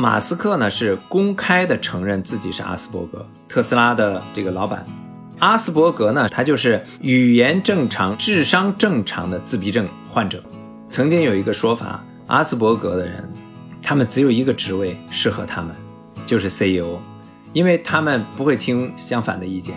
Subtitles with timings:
[0.00, 4.82] 马斯克呢是公开的承认自己是阿斯伯格，特斯拉的这个老板。
[5.40, 10.42] 阿斯伯格呢，他就是语言正常、智商正常的自闭症患者。
[10.88, 13.30] 曾经有一个说法，阿斯伯格的人，
[13.82, 15.76] 他们只有一个职位适合他们，
[16.24, 16.98] 就是 CEO，
[17.52, 19.74] 因为他们不会听相反的意见。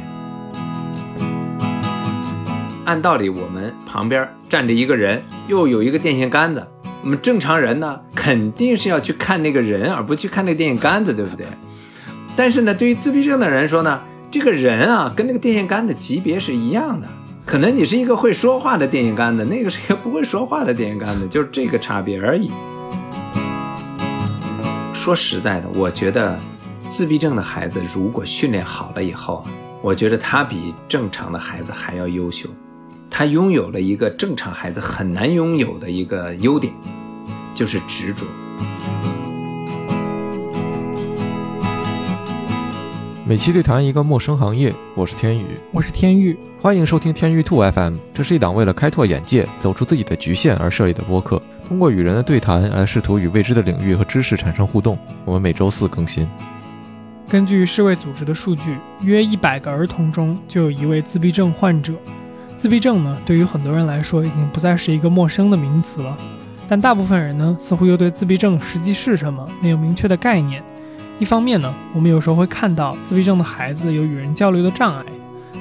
[2.85, 6.65] 按道理，我们旁边站着一个人，又有一个电线杆子。
[7.03, 11.45] 我们正常人呢，肯定是要去看那个人，而不去看那个电线杆子，对不对？
[12.33, 13.99] 但是呢，对于自闭症的人说呢，
[14.31, 17.07] 这个人啊，跟那个电线杆子级别是一样的。
[17.45, 22.49] 可能你是一个会说话的电线杆子，那个是一个不会说话的电线杆子，就是这个差别而已。
[24.93, 26.39] 说实在的，我觉得
[26.87, 29.45] 自闭症的孩子如果训练好了以后，
[29.81, 32.47] 我觉得他比正常的孩子还要优秀。
[33.15, 36.73] 他拥有了一个正常孩子很难拥有的一个优点，
[37.53, 38.25] 就是执着。
[43.23, 47.97] 每期对谈一个陌生行业，我是天宇，我是天宇，欢迎收听天宇兔 FM。
[48.15, 54.97] 这是一档为了开拓眼界、走出自己的局限而设立的播客，通过与人的对谈来试图与未知的领域和知识产生互动。
[55.23, 56.27] 我们每周四更新。
[57.29, 61.93] 根据世卫组织的数据，约一百个儿童中就有一位自闭症患者。
[62.63, 66.17] 自闭症呢，对于很多人来说已经不再是一个陌生的名词了，
[66.65, 70.63] 但大部分人呢，似乎又对自闭症实际是什么没有明确的概念。
[71.19, 75.03] 一方面呢，我们有时候会看到自闭症的孩子有与人交流的障碍，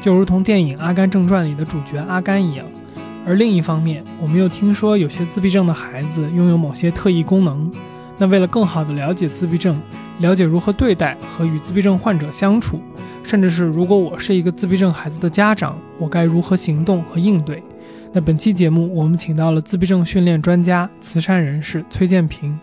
[0.01, 2.65] 就如同电影《阿甘正传》里的主角阿甘一样；
[3.27, 7.69] 而另一方面，我们又听说有些自闭症的孩子拥有某些特异功能。
[8.17, 9.77] 那为了更好地了解自闭症，
[10.23, 12.81] 了解如何对待和与自闭症患者相处。
[13.25, 17.61] 甚至是，如果我是一个自闭症孩子的家长，我该如何行动和应对？
[18.13, 22.57] 那本期节目，我们请到了自闭症训练专家、慈善人士崔建平。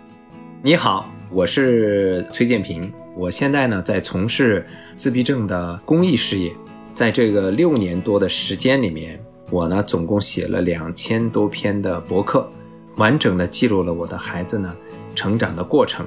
[0.62, 6.52] 你好，我是崔建平，我现在呢在从事自闭症的公益事业。
[6.96, 9.20] 在这个六年多的时间里面，
[9.50, 12.50] 我呢总共写了两千多篇的博客，
[12.96, 14.74] 完整的记录了我的孩子呢
[15.14, 16.06] 成长的过程。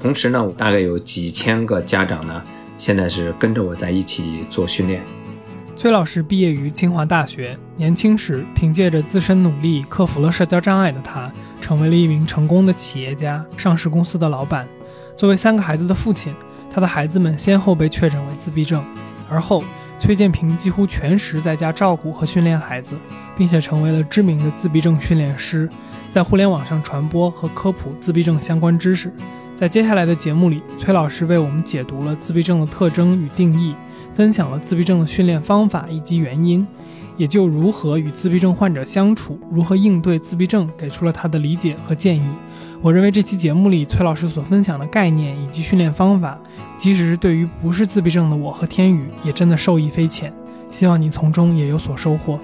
[0.00, 2.42] 同时呢，大概有几千个家长呢。
[2.78, 5.02] 现在是跟着我在一起做训练。
[5.74, 14.64] 崔老师毕业于清华大学，年轻时凭借着自身努力克服了社交障碍的他，成为了一名成功的企业家、上市公司的老板。
[15.16, 16.32] 作为三个孩子的父亲，
[16.72, 18.80] 他的孩子们先后被确诊为自闭症。
[19.28, 19.64] 而后，
[19.98, 22.96] 崔建平几乎全时在家照顾和训练孩子，
[23.36, 25.68] 并且成为了知名的自闭症训练师，
[26.12, 29.12] 在互联网上传播和科普自闭症相关知识。
[29.58, 33.74] 在接下来的节目里，崔老师为我们解读了自闭症的特征与定义，
[34.14, 36.64] 分享了自闭症的训练方法以及原因，
[37.16, 42.22] 也就如何与自闭症患者相处，如何应对自闭症，给出了他的理解和建议。
[42.80, 46.38] 我认为这期节目里崔老师所分享的概念以及训练方法，
[46.78, 50.32] 即使是对于不是自闭症的我和天宇，也真的受益匪浅。
[50.70, 52.38] 希望你从中也有所收获。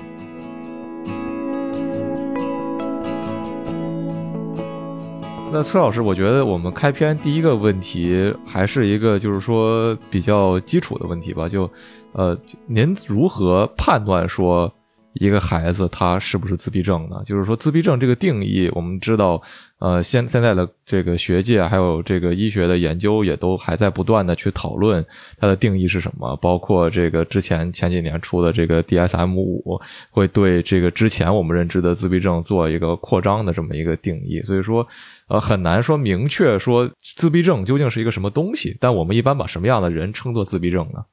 [5.55, 11.49] 那崔老师，我觉得我们开篇第一个问题还是一个，就是说比较基础的问题吧。
[11.49, 11.71] 就，
[12.11, 14.75] 呃，您如何判断说
[15.13, 17.23] 一个孩子他是不是自闭症呢？
[17.25, 19.41] 就是说，自闭症这个定义，我们知道，
[19.79, 25.07] 呃，现现在的这个学界还有这个医学的研究也都还在不断的去讨论
[25.39, 26.37] 它的定义是什么。
[26.39, 34.43] 包括这个之前前几年出的这个 DSM 五，会对这个之前我们认知的自闭症做一个扩张的这么一个定义。
[34.43, 34.85] 所以说。
[35.29, 41.05] 呃，很难说明确说自闭症究竟是一个什么东西，但我们一般把什么样的人称作自闭症呢？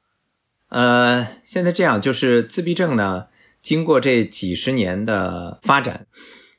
[0.68, 3.26] 呃，现在这样，就是自闭症呢，
[3.62, 6.06] 经过这几十年的发展，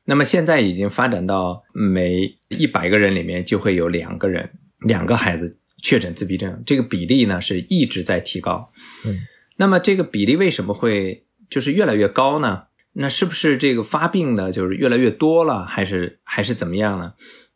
[0.06, 4.50] 那么现在已经发展到每一百个人里面就会有两个人，
[4.80, 8.72] 两个孩子确诊自闭症，这个比例呢是一直在提高。
[9.06, 9.20] 嗯，
[9.58, 12.64] 那么这个比例为什么会就是越来越高呢？
[12.94, 17.14] 那是不是这个发病的就是越来越多了，还是还是怎么样呢？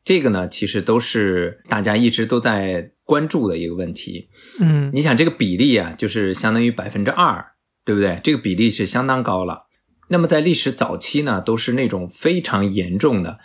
[0.07, 4.29] 这个呢，其实都是大家一直都在关注的一个问题。
[4.57, 7.45] 嗯，你想这个比例啊，就是相当于百分之二，
[7.83, 8.17] 对不对？
[8.23, 9.67] 这个比例是相当高了。
[10.07, 13.39] 那么在历史早期呢，都是那种非常严重的、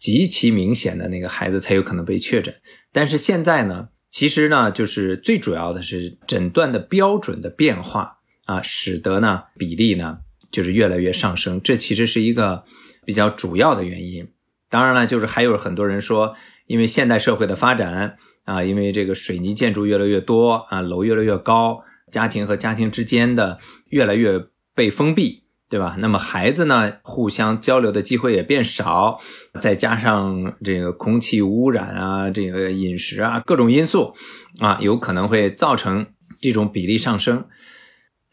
[0.00, 2.52] 极其明显的那个孩子才有可能被确诊。
[2.92, 8.16] 但是现在呢，其实呢，就是最主要的是诊断的标准的变化
[8.46, 10.18] 啊，使得呢比例呢
[10.50, 11.60] 就是越来越上升。
[11.62, 12.64] 这其实是一个
[13.04, 14.26] 比较主要的原因。
[14.70, 16.34] 当然了，就是还有很多人说，
[16.66, 23.58] 因为现代社会的发展啊，因为这个水泥建筑越来越多啊，楼越来越高，家庭和家庭之间的
[23.88, 25.96] 越来越被封闭对吧？
[26.00, 29.20] 那么孩子呢，互相交流的机会也变少，
[29.60, 34.12] 再加上这个空气污染啊，这个饮食啊，各种因素
[34.58, 36.06] 啊，有可能会造成
[36.40, 37.44] 这种比例上升。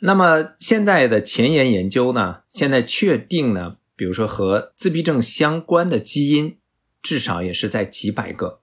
[0.01, 6.55] 那么现在的前沿研究呢，现在确定呢，比如说和自闭症相关的基因，
[7.01, 8.61] 至少也是在几百个，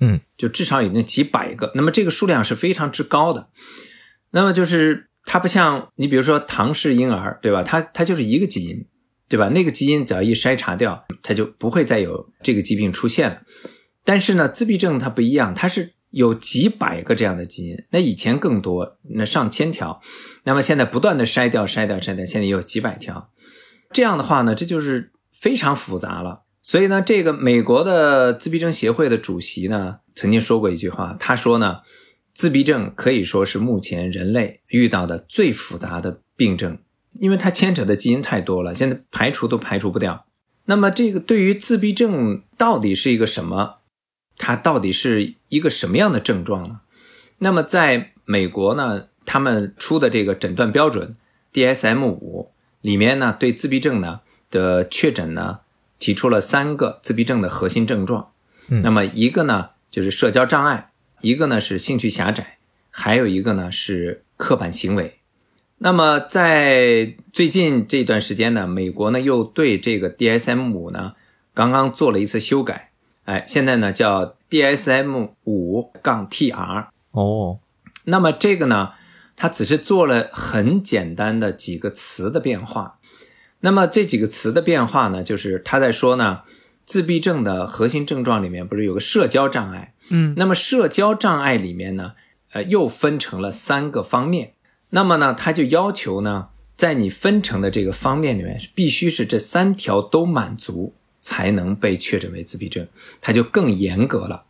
[0.00, 1.72] 嗯，就至少已经几百个。
[1.74, 3.48] 那么这个数量是非常之高的。
[4.32, 7.62] 那么就是它不像你比如说唐氏婴儿，对吧？
[7.62, 8.84] 它它就是一个基因，
[9.28, 9.48] 对吧？
[9.50, 13.42] 那个基因只要一筛查掉，它就不会再有这个疾病出现了。
[14.04, 20.02] 但是呢，自闭症它不一样，它是有几百个这样的基因，那以前更多，那上千条。
[20.42, 23.30] 那么现在不断的筛掉、筛掉、筛掉，现在也有几百条。
[23.92, 26.42] 这样的话呢，这就是非常复杂了。
[26.62, 31.80] 所以呢，这个美国的自闭症协会的主席呢，曾经说过一句话，他说呢，
[32.28, 36.78] 自闭症可以说是目前人类遇到的最复杂的病症，
[37.14, 40.26] 因为它牵扯的基因太多了，现在排除都排除不掉。
[40.66, 43.78] 那么这个对于自闭症到底是一个什么？
[44.38, 46.80] 它到底是一个什么样的症状呢？
[47.38, 49.06] 那么在美国呢？
[49.24, 51.16] 他们出的这个诊断标准
[51.52, 52.51] DSM 五
[52.82, 54.20] 里面呢，对自闭症呢
[54.50, 55.60] 的确诊呢，
[55.98, 58.28] 提出了三个自闭症的核心症状。
[58.68, 60.90] 嗯那么一个呢就是社交障碍，
[61.20, 62.58] 一个呢是兴趣狭窄，
[62.90, 65.18] 还有一个呢是刻板行为。
[65.78, 71.14] 那么在最近这段时间呢，美国呢又对这个 DSM 五呢
[71.54, 72.90] 刚刚做了一次修改，
[73.24, 76.86] 哎，现在呢叫 DSM 五杠 TR。
[77.10, 77.58] 哦，
[78.04, 78.92] 那么这个呢，
[79.42, 83.00] 它只是做了很简单的几个词的变化。
[83.58, 86.42] 那么这几个词的变化呢，就是他在说呢，
[86.86, 89.94] 自闭症的核心症状里面不是有个社交障碍？
[90.10, 92.12] 嗯那么社交障碍里面呢，
[92.52, 94.52] 呃，又分成了三个方面。
[94.90, 102.86] 那么呢，他就要求呢，在你分成的这个方面里面，必须是这三条都满足，才能被确诊为自闭症，
[103.20, 104.44] 他就更严格了。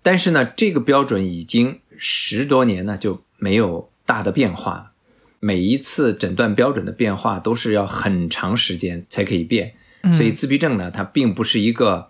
[0.00, 4.92] 但是呢，这个标准已经十多年呢就没有大的变化。
[5.38, 9.74] 每一次诊断标准的变化都是要很长时间才可以变，
[10.14, 12.08] 所以自闭症呢，它并不是一个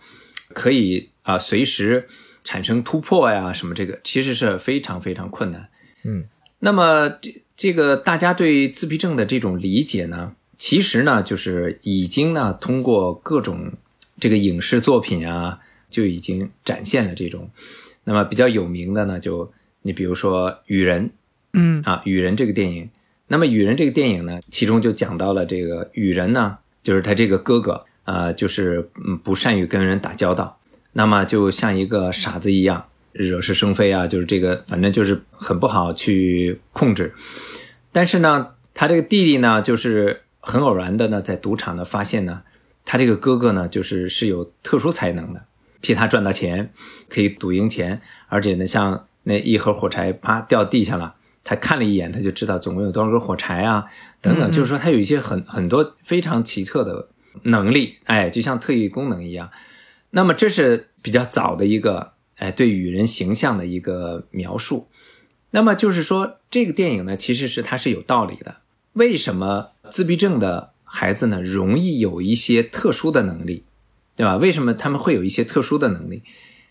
[0.54, 2.08] 可以啊、随时
[2.44, 5.68] 产生突破呀什么这个，其实是非常非常困难。
[6.04, 6.26] 嗯，
[6.60, 13.72] 那么这这个大家对自闭症的这种理解呢，其实呢就是已经呢通过各种
[14.20, 15.58] 这个影视作品啊，
[15.90, 17.50] 就已经展现了这种。
[18.04, 19.52] 那么比较有名的呢，就
[19.82, 21.08] 你比如说《雨人》
[21.56, 22.88] 嗯啊，《雨人》这个电影。
[23.28, 30.60] 那么《雨人》这个电影呢，其中就讲到了这个雨人呢，就是他这个哥哥啊、呃就是嗯不善于跟人打交道，
[30.92, 37.14] 那么就像一个傻子一样，惹是生非啊，就是这个反正就是很不好去控制。
[37.90, 42.42] 但是呢，他这个弟弟呢，就是很偶然的呢，在赌场呢发现呢，
[42.84, 45.46] 他这个哥哥呢，就是是有特殊才能的，
[45.80, 46.70] 替他赚到钱，
[47.08, 51.15] 可以赌赢钱，而且呢，像那一盒火柴啪掉地下了，
[51.48, 53.86] 他看了一眼，他就知道总共有多少根火柴啊，
[54.20, 57.08] 等等，就是说他有一些很很多非常奇特的
[57.44, 59.48] 能力，哎，就像特异功能一样。
[60.10, 64.88] 那么这是比较早的一个哎对羽人形象的一个描述。
[65.52, 68.56] 那么就是说，这个电影呢，其实是它是有道理的。
[68.94, 73.64] 为什么自闭症的孩子呢，容易有一些特殊的能力，
[74.16, 74.36] 对吧？
[74.36, 76.24] 为什么他们会有一些特殊的能力？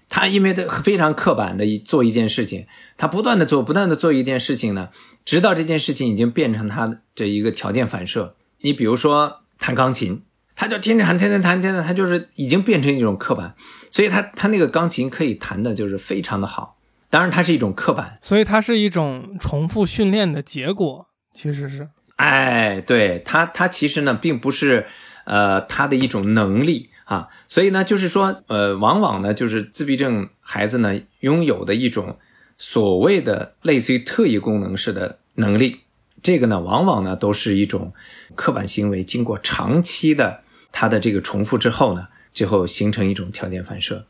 [0.09, 2.65] 他因为他非常刻板的做一件事情，
[2.97, 4.89] 他不断的做，不断的做一件事情呢，
[5.23, 8.35] 直到这件事情已经变成他的这一个条件反射。
[8.61, 10.23] 你比如说弹钢琴，
[10.55, 13.55] 他就天天弹，天天弹，天天弹，他就是已经变成一种刻板，
[13.89, 16.73] 所以他他那个钢琴可以弹的就是非常的好。
[17.07, 21.87] 当然，它是一种刻板，所以它是一种重复训练的结果，其实是，
[22.17, 24.85] 哎，对他，他其实呢，并不是
[25.23, 32.17] 呃他的一种能力啊，所以呢，就是说，呃，往往呢，就是自闭症孩子呢拥有的一种
[32.57, 35.81] 所谓的类似于特异功能式的能力，
[36.21, 37.93] 这个呢，往往呢都是一种
[38.35, 44.05] 刻板行为，经过长期的他的这个重复之后呢，最后形成一种条件反射。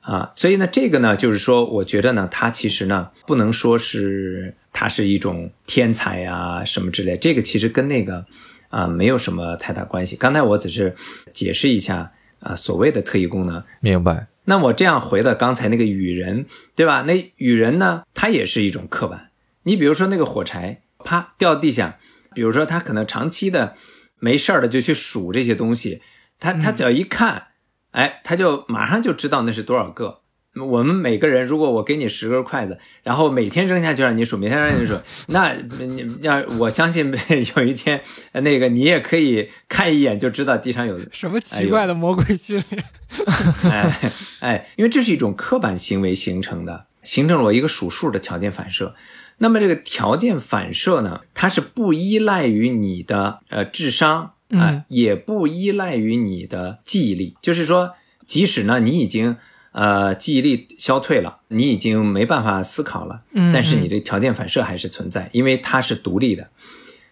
[0.00, 8.26] 啊，所以呢，这个呢，就是说，我觉得呢，他其实呢，不能说是他是一种天才呀、什么之类，这个其实跟那个
[8.68, 10.14] 啊没有什么太大关系。
[10.14, 10.94] 刚才我只是
[11.32, 12.12] 解释一下
[12.44, 13.64] 啊所谓的特异功能。
[13.80, 14.28] 明白。
[14.44, 16.46] 那我这样回到刚才那个雨人，
[16.76, 17.02] 对吧？
[17.02, 19.30] 那雨人呢，它也是一种刻板。
[19.64, 21.98] 你比如说那个火柴，啪掉地下，
[22.34, 23.74] 比如说他可能长期的
[24.18, 26.02] 没事儿的就去数这些东西，
[26.38, 27.48] 他他只要一看。
[27.92, 30.20] 哎，他就马上就知道那是多少个，
[30.60, 34.94] 我们每个人，如果我给你十根筷子，然后每天扔下去让你数， 每天让你数，
[35.28, 37.12] 那你要我相信
[37.56, 38.00] 有一天，
[38.32, 42.84] 那个你也可以看一眼就知道地上有什么奇怪的魔鬼训练。
[43.70, 48.94] 哎哎，因为这是一种刻板行为形成的，形成了我一个数数的条件反射。
[49.38, 57.36] 那么这个条件反射呢，它是不依赖于你的呃智商啊、也不依赖于你的记忆力。
[57.42, 57.94] 就是说，
[58.24, 59.36] 即使呢你已经
[59.74, 66.48] 呃记忆力消退了，你已经没办法思考了，嗯但是你的条件反射还是存在，因为它是独立的。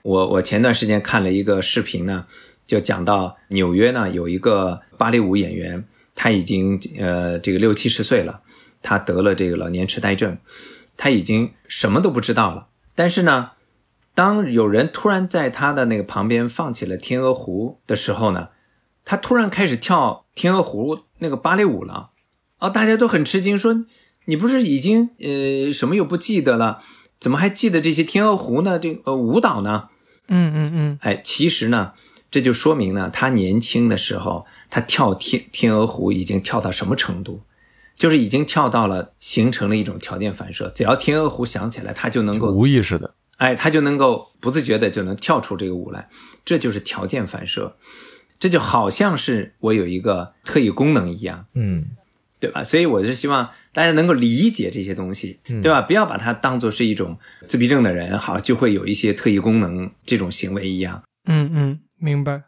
[0.02, 2.26] 我我前段时间看了一个视频呢，
[2.64, 8.40] 就讲到纽约呢有一个芭蕾舞演员，他已经呃这个六七十岁了，
[8.80, 10.38] 他得了这个老年痴呆症，
[10.96, 12.68] 他已经什么都不知道了。
[12.94, 13.52] 但是呢，
[14.14, 18.50] 当有人突然在他的那个旁边放起了《天鹅湖》的时候呢，
[19.04, 22.10] 他突然开始跳《天鹅湖》那个芭蕾舞了。
[22.62, 23.84] 哦，大家都很吃惊，说
[24.26, 26.80] 你不是已经呃什么又不记得了，
[27.18, 28.78] 怎么还记得这些《天鹅湖》呢？
[28.78, 29.88] 这呃舞蹈呢？
[30.28, 31.94] 嗯嗯嗯，哎，其实呢，
[32.30, 37.42] 这就说明呢，他年轻的时候，他跳天天鹅湖已经跳到什么程度，
[37.96, 46.08] 就是已经跳到了形成了一种条件反射，只要天鹅湖响起来，他就能够，无意识的，哎，他就能够不自觉的就能跳出这个舞来，
[46.44, 47.76] 这就是条件反射，
[48.38, 51.96] 这就好像是我有一个特异功能一样，嗯
[52.42, 52.64] 对吧？
[52.64, 55.80] 所以我是希望大家能够理解这些东西，对吧？
[55.80, 61.00] 不要把它当做是一种自闭症的人好就会有一些特异功能这种行为一样。
[61.28, 62.42] 嗯嗯，明白。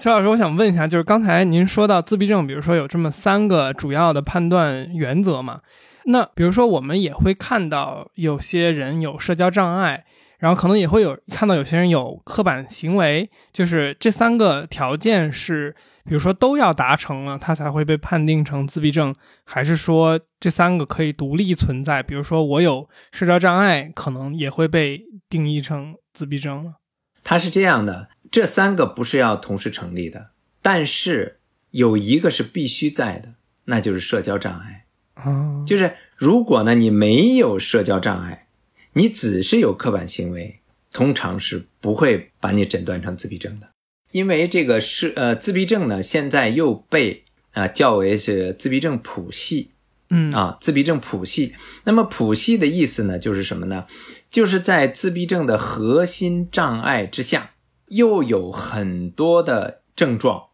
[0.00, 5.60] 崔老师，我想问一下，就是刚才您说到自闭症，比如说有这么三个主要的判断原则嘛？
[6.06, 10.04] 那比如说我们也会看到有些人有社交障碍，
[10.40, 15.76] 然后可能也会有看到有些人有刻板行为，就是这三个条件是，
[16.06, 22.02] 比如说都要达成了，他才会被判定成自闭症，还是说这三个可以独立存在？
[22.02, 26.76] 比如说我有社交障碍，可能也会被定义成自闭症呢？
[27.24, 30.30] 它是这样的，这三个不是要同时成立的，
[30.62, 31.40] 但是
[31.72, 33.34] 有一个是必须在的，
[33.64, 34.84] 那就是社交障碍。
[35.14, 38.46] 啊，就是如果呢你没有社交障碍，
[38.92, 40.60] 你只是有刻板行为，
[40.92, 43.68] 通常是不会把你诊断成自闭症的，
[44.16, 49.72] 因为这个是呃自闭症呢现在又被啊、呃叫为是自闭症谱系，
[50.08, 51.54] 嗯啊，自闭症谱系。
[51.84, 53.84] 那么谱系的意思呢，就是什么呢？
[54.30, 57.50] 就是在自闭症的核心障碍之下，
[57.88, 60.44] 又有很多的症状，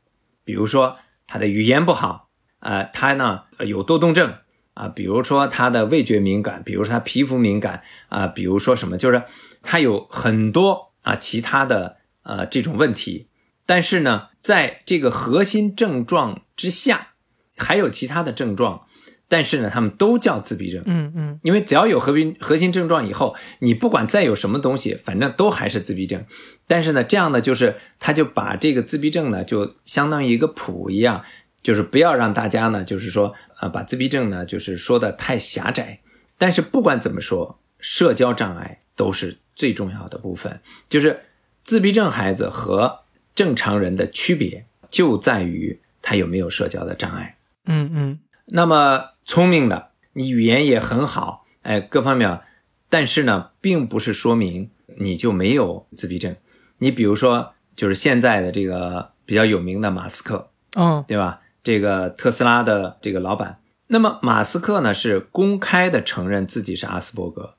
[0.43, 0.97] 比如说
[1.29, 4.35] 他的语言不好，呃，他呢呃有多动症
[4.75, 9.23] 啊，比如说他的味觉敏感，比如说他皮肤敏感啊，比如说什么，就是
[9.63, 13.29] 他有很多啊其他的呃这种问题，
[13.67, 17.09] 但是呢，在这个核心症状之下，
[17.57, 18.87] 还有其他的症状。
[19.29, 26.23] 但是呢，他们都叫自闭症，嗯嗯因为只要有核心核心症状以后，你不管再有什么东西，反正都还是自闭症。
[26.67, 31.25] 但是呢，这样呢，就是他就把这个自闭症呢，就相当于一个谱一样，
[31.63, 36.01] 就是不要让大家呢，就是说呃，把自闭症呢，就是说的太狭窄。
[36.37, 40.61] 但是不管怎么说，社交障碍都是最重要的部分。
[40.91, 41.19] 就是
[41.65, 43.02] 自闭症孩子和
[43.35, 47.37] 正常人的区别就在于他有没有社交的障碍。
[47.67, 52.41] 嗯嗯那么聪明的，你语言也很好，哎，各方面，
[52.89, 56.35] 但是呢，并不是说明你就没有自闭症。
[56.79, 61.41] 你比如说，就是现在的这个比较有名的马斯克，哦对吧？
[61.63, 67.55] 这个特斯拉的这个老板，那么马斯克呢是公开的承认自己是阿斯伯格。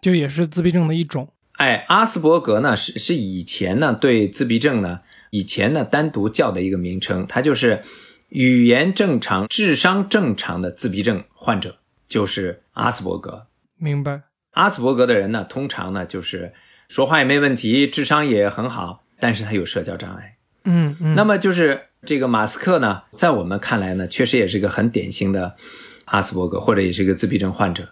[0.00, 1.28] 就也是自闭症的一种。
[1.54, 7.82] 哎，阿斯伯格呢是是以前呢对自闭症呢以前呢单独叫的一个名称，它就是
[8.28, 13.46] 语言正常、智商正常的自闭症患者，就是阿斯伯格。
[13.76, 14.22] 明白。
[14.52, 16.52] 阿斯伯格的人呢，通常呢就是
[16.88, 20.36] 说话也没问题，智商也很好，但是他有社交障碍。
[20.64, 21.14] 嗯嗯。
[21.14, 25.56] 那么就是这个马斯克呢，在我们看来呢，确实也是一个很典型的
[26.06, 27.90] 阿斯伯格，或者也是一个自闭症患者。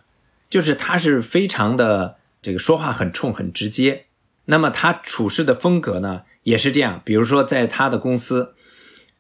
[0.48, 4.04] 就是他是非常的这个说话很冲、很直接。
[4.46, 7.02] 那么他处事的风格呢，也是这样。
[7.04, 8.54] 比如说在他的公司，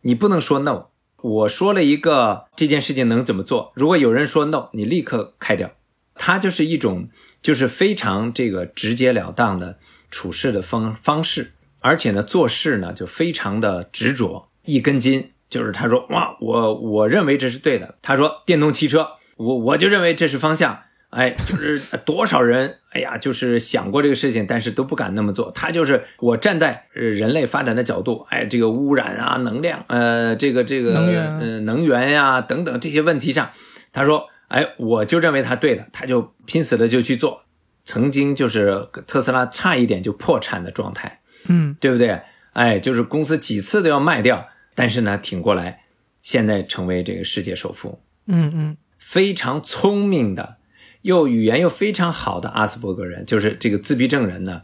[0.02, 0.86] 你不能说 no。
[1.22, 5.72] 我说了一个这件事情能怎么做，如果有人说 no，你立刻开掉。
[6.14, 7.08] 他就是一种
[7.42, 9.78] 就是非常这个直截了当的
[10.08, 15.32] 处事的方方式，而且呢做事呢就非常的执着，一根筋。
[15.50, 17.96] 就是他说哇，我我认为这是对的。
[18.02, 20.82] 他说电动汽车，我我就认为这是方向。
[21.10, 25.50] 哎，就是多少人，哎呀，就是想过这个事情，但是都不敢那么做。
[25.52, 33.50] 他就是我站在呃人类发展的角度，哎，这个污染啊、能量，呃，这个这个能源呃能源呀、等等这些问题上，
[33.92, 37.40] 他说哎，我就认为他对的，他就拼死的就去做。
[37.84, 42.20] 曾经就是特斯拉差一点就破产的状态，嗯对不对？
[42.52, 45.84] 哎，就是公司几次都要卖掉，但是呢挺过来，
[46.20, 50.55] 现在成为这个世界首富，嗯嗯非常聪明的，
[51.06, 54.62] 又语言又非常好的阿斯伯格人，就是这个自闭症人呢，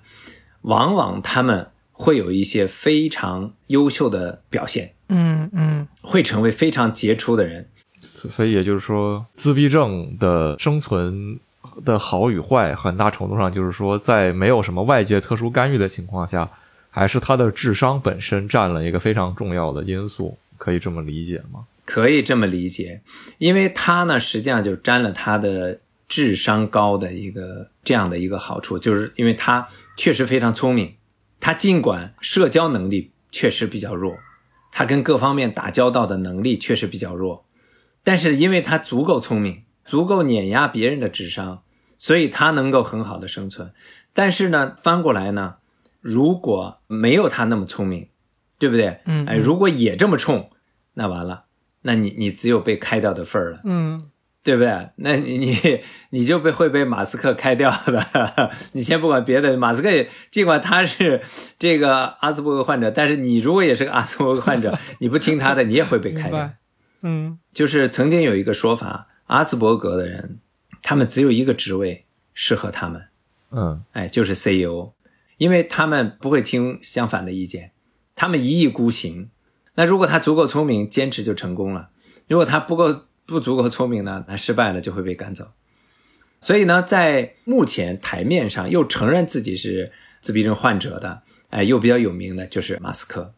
[0.62, 7.68] 往往他们会有一些非常优秀的表现，嗯嗯会成为非常杰出的人。
[8.00, 11.38] 所以也就是说，自闭症的生存
[11.84, 16.50] 的好与坏，很大程度上就是说，在没有什么外界特殊干预的情况下，
[16.90, 21.66] 还是他的智商本身占了一个非常重要的因素，可以这么理解吗？
[21.84, 23.00] 可以这么理解，
[23.38, 25.78] 因为他呢，实际上就沾了他的
[26.12, 29.66] 智商高的一个这样的一个好处，就是因为他
[29.96, 30.96] 确实非常聪明，
[31.40, 34.18] 他尽管社交能力确实比较弱，
[34.70, 37.46] 他跟各方面打交道的能力确实比较弱，
[38.04, 41.62] 但是因为他足够聪明，足够碾压别人的智商，
[41.96, 43.72] 所以他能够很好的生存。
[44.12, 45.54] 但是呢，翻过来呢，
[46.02, 48.08] 如果没有他那么聪明，
[48.58, 49.00] 对不对？
[49.06, 50.50] 嗯哎，如果也这么冲，
[50.92, 51.46] 那完了。
[51.84, 54.00] 那你你只有被开掉的份儿了，嗯
[54.42, 54.88] 对不对？
[54.96, 55.80] 那你你
[56.10, 58.50] 你就被会被马斯克开掉的。
[58.72, 61.22] 你先不管别的，马斯克也尽管他是
[61.58, 66.50] 这个阿斯伯格患者，但是你如果也是个阿斯伯格患者，你不听他的，你也会被开掉。
[67.02, 70.38] 嗯就是曾经有一个说法，阿斯伯格的人，
[70.82, 73.06] 他们只有一个职位适合他们，
[73.50, 74.92] 嗯哎，就是 CEO，
[75.36, 77.72] 因为他们不会听相反的意见，
[78.14, 79.30] 他们一意孤行。
[79.74, 81.88] 那如果他足够聪明，坚持就成功了；
[82.28, 85.52] 如果他不够不足够聪明呢，那失败了就会被赶走。
[86.40, 93.34] 所以呢，在目前台面上又承认自己是自闭症患者的，哎，又比较有名的就是马斯克。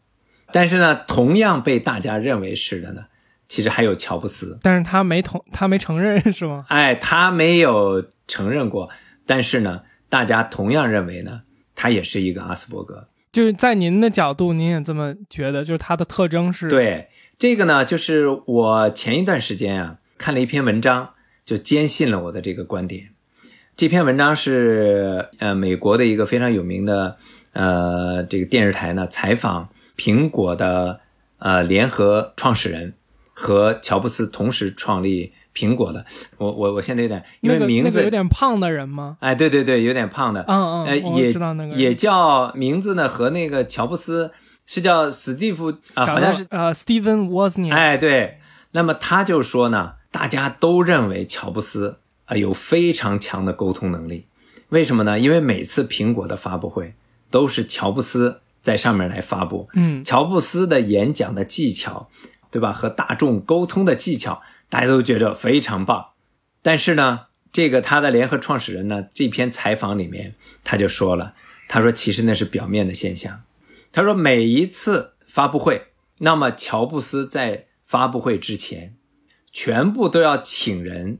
[0.51, 3.05] 但是呢，同样被大家认为是的呢，
[3.47, 4.57] 其实还有乔布斯。
[4.61, 6.65] 但是他没同他没承认 是吗？
[6.69, 8.89] 哎，他没有承认过，
[9.25, 11.41] 但是呢，大家同样认为呢，
[11.75, 13.07] 他也是一个阿斯伯格。
[13.31, 15.63] 就是在您的角度，您也这么觉得？
[15.63, 21.09] 就是他的特征是？，对这个呢，就是我前一段时间啊看了一篇文章，
[21.45, 23.09] 就坚信了我的这个观点。
[23.75, 27.17] 这篇文章是呃美国的一个非常有名的
[27.51, 31.01] 呃这个电视台呢采访苹果的
[31.39, 32.93] 呃联合创始人
[33.33, 36.05] 和乔布斯同时创立苹果的。
[36.37, 39.17] 我我我现在有点因为名字、那个有点胖的人吗？
[39.19, 44.31] 哎对对对有点胖的，嗯呃嗯，我也知道那个也叫名字呢和那个乔布斯
[44.65, 47.73] 是叫史蒂夫啊、好像是呃，Steven Wozniak。
[47.73, 48.39] 哎，对，
[48.71, 54.25] 那么他就说呢，大家都认为乔布斯啊、有非常强的沟通能力，
[54.69, 55.19] 为什么呢？
[55.19, 56.95] 因为每次苹果的发布会
[57.29, 62.09] 都是乔布斯在上面来发布，嗯乔布斯的演讲的技巧，
[62.49, 62.73] 对吧？
[62.73, 66.07] 和大众沟通的技巧，大家都觉得非常棒。
[66.63, 71.35] 但是呢，这个他的联合创始人呢，这篇采访里面他就说了，
[71.67, 73.43] 他说其实那是表面的现象。
[73.95, 78.97] 他说每一次发布会，那么乔布斯在发布会之前，
[79.53, 81.19] 全部都要请人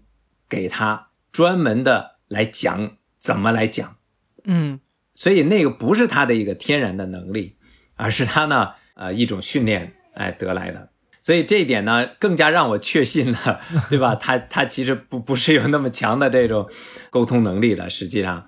[0.49, 3.95] 给他专门的来讲怎么来讲。
[4.43, 4.81] 嗯
[5.13, 7.55] 所以那个不是他的一个天然的能力，
[7.95, 10.89] 而是他呢呃一种训练哎得来的。
[11.21, 14.15] 所以这一点呢，更加让我确信了， 对吧？
[14.15, 16.69] 他他其实不不是有那么强的这种
[17.09, 18.45] 沟通能力的，实际上，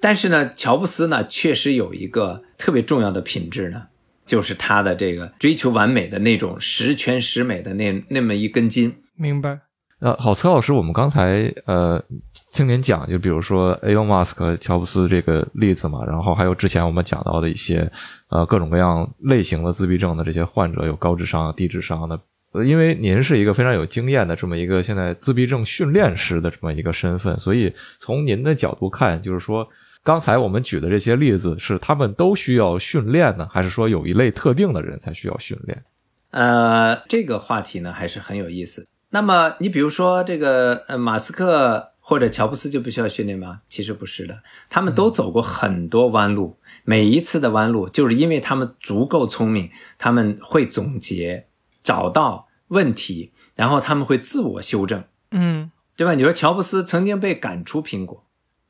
[0.00, 3.82] 但是呢，乔布斯呢确实有一个特别重要的品质呢，
[4.24, 8.94] 就是他的这个追求完美的那种十全十美的那那么一根筋。
[9.16, 9.60] 明白。
[9.98, 12.04] 呃好，崔老师，我们刚才呃
[12.52, 17.90] 听您讲，就比如说 Elon Musk、乔布斯这个例子嘛，然后还有之前我们讲到的一些
[18.28, 22.20] 呃各种各样类型的自闭症的这些患者，有高智商、低智商的。
[22.52, 29.66] 呃，因为您是一个非常有经验的这么一个现在自闭症训练师的这么一个身份，所以从您的角度看，就是说
[30.06, 35.82] 刚才我们举的这些例子，是他们都需要训练呢，还是说有一类特定的人才需要训练？
[36.30, 38.86] 呃，这个话题呢还是很有意思。
[39.10, 43.62] 那么你比如说这个呃马斯克或者乔布斯就不需要训练吗？
[43.68, 51.46] 其实不是的，他们都走过很多弯路，每一次的弯路就是因为他们足够聪明，他们会总结，
[51.82, 56.14] 找到问题，然后他们会自我修正，嗯对吧？
[56.14, 58.22] 你说乔布斯曾经被赶出苹果，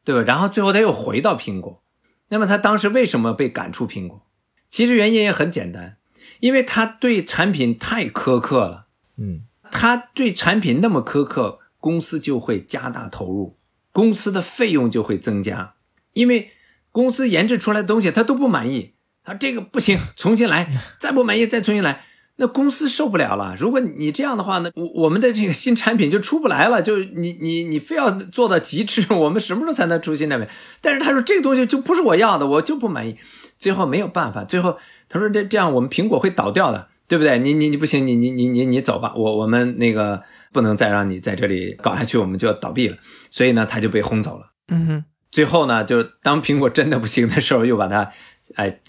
[0.06, 0.22] 对吧？
[0.22, 1.82] 然后最后他又回到苹果，
[2.28, 4.24] 那么他当时为什么被赶出苹果？
[4.70, 5.96] 其实原因也很简单，
[6.38, 8.86] 因为他对产品太苛刻了。
[9.18, 9.42] 嗯
[9.72, 13.56] 他对产品那么苛刻，公司就会加大投入，
[13.90, 15.74] 公司的费用就会增加，
[16.12, 16.52] 因为
[16.92, 22.05] 公司研制出来的东西他都不满意，他，这个不行，重新来，再不满意再重新来，
[22.38, 23.54] 那公司受不了了。
[23.58, 26.82] 如果你这样的话呢，我我们的这个新产品就出不来了。
[26.82, 30.48] 就你你你非要做到极致， 我们什么时候才能出新产品？
[30.80, 33.16] 但是他说这个东西就不是我要的，我就不满意。
[33.58, 37.38] 最后没有办法，最后他说这这样我们苹果会倒掉的，对不对？
[37.38, 40.22] 你你你不行，你你你你你走吧，我我们那个
[40.52, 42.98] 不能再让你在这里搞下去，我们就要倒闭了。
[43.30, 44.50] 所以呢，他就被轰走了。
[44.68, 48.10] 嗯哼，最后呢，就是当苹果真的不行的时候，又把他
[48.56, 48.80] 哎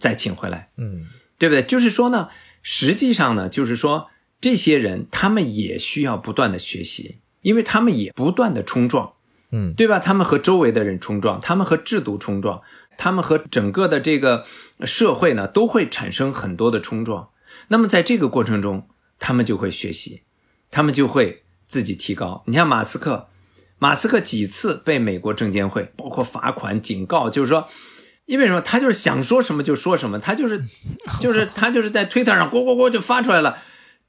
[0.00, 0.70] 再请回来。
[0.76, 1.06] 嗯
[1.38, 1.62] 对不对？
[1.62, 2.28] 就是说呢，
[2.68, 4.08] 实际上呢，就是说
[4.40, 9.12] 这些人他们也需要不断的学习，因为他们也不断的冲撞，
[9.52, 10.00] 嗯对吧？
[10.00, 12.60] 他们和周围的人冲撞，他们和制度冲撞，
[12.98, 14.44] 他们和整个的这个
[14.84, 17.28] 社会呢都会产生很多的冲撞。
[17.68, 18.88] 那么在这个过程中，
[19.20, 20.22] 他们就会学习，
[20.72, 22.42] 他们就会自己提高。
[22.48, 23.28] 你像马斯克，
[23.78, 27.68] 马斯克几次被美国证监会包括罚款、警告，就是说。
[28.26, 28.60] 因为什么？
[28.60, 30.64] 他就是想说什么就说什么，他就是，
[31.20, 33.58] 就是他就是在推特上咕咕咕就发出来了。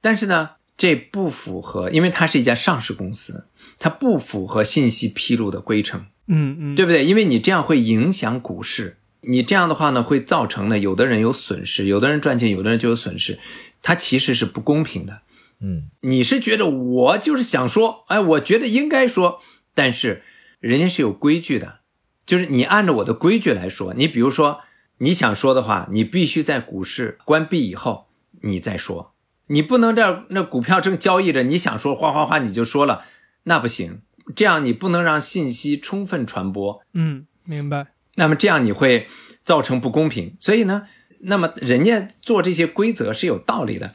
[0.02, 3.46] 但是呢，这不符合，因为它是一家上市公司，
[3.80, 7.04] 它不符合信息披露的规程，嗯嗯，对不对？
[7.06, 13.40] 因为你这样会影响股市，你这样的话呢，会造成呢，有的人有损失，有的人赚钱，有的人就有损失，
[13.82, 15.22] 它其实是不公平的。
[15.60, 19.42] 嗯你是觉得我就是想说，哎，我觉得应该说，
[19.74, 20.22] 但是
[20.60, 21.77] 人家是有规矩的，
[22.28, 23.96] 就是你按照我的规矩来说。
[23.96, 24.60] 你比如说
[25.00, 28.06] 你想说的话，你必须在股市关闭以后
[28.42, 29.14] 你再说，
[29.48, 33.06] 你不能这那股票正交易着，你想说哗哗哗你就说了，
[33.46, 34.02] 那不行。
[34.36, 37.88] 这样你不能让信息充分传播，嗯，明白。
[38.16, 39.08] 那么这样你会
[39.42, 40.36] 造成不公平。
[40.42, 40.84] 所以呢，
[41.22, 43.94] 那么人家做这些规则是有道理的，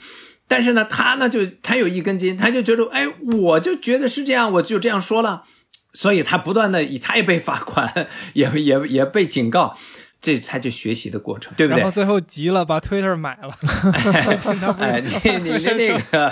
[0.48, 5.44] 但是呢，他呢就他有一根筋，他就觉得，哎，我就觉得是这样，我就这样说了，
[5.92, 7.92] 所以他不断的，他也被罚款，
[8.34, 9.76] 也也也被警告，
[10.20, 11.92] 这他就学习的过程，对不对然后？
[11.92, 13.54] 最后急了，把 Twitter 买了。
[14.78, 15.02] 哎，
[15.44, 16.28] 你你的那个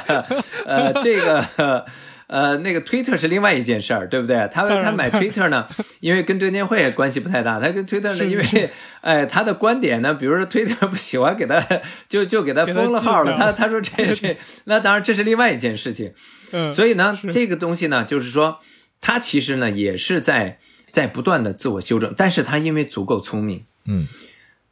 [0.65, 1.85] 呃，这个
[2.27, 4.49] 呃，那个 Twitter 是另外一件事儿，对不对？
[4.53, 5.67] 他他买 Twitter 呢，
[5.99, 8.71] 因为跟证监会关系不太大，他跟 Twitter 呢，因为是是
[9.01, 11.61] 哎，他的观点呢，比如说 Twitter 不喜欢给他，
[12.09, 13.37] 就就给他封了号了。
[13.37, 16.13] 他他说这这，那当然这是另外一件事情。
[16.53, 18.61] 嗯，所以呢，这个东西呢，就是说，
[19.01, 20.59] 他其实呢也是在
[20.91, 23.65] 在不断的自我修正，但是他因为足够聪明。
[23.85, 24.07] 嗯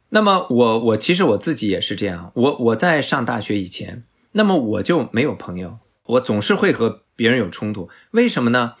[0.09, 8.73] 那么我我其实我自己也是这样，我我在上大学以前，那么我就没有朋友，我总是会和别人有冲突，为什么呢？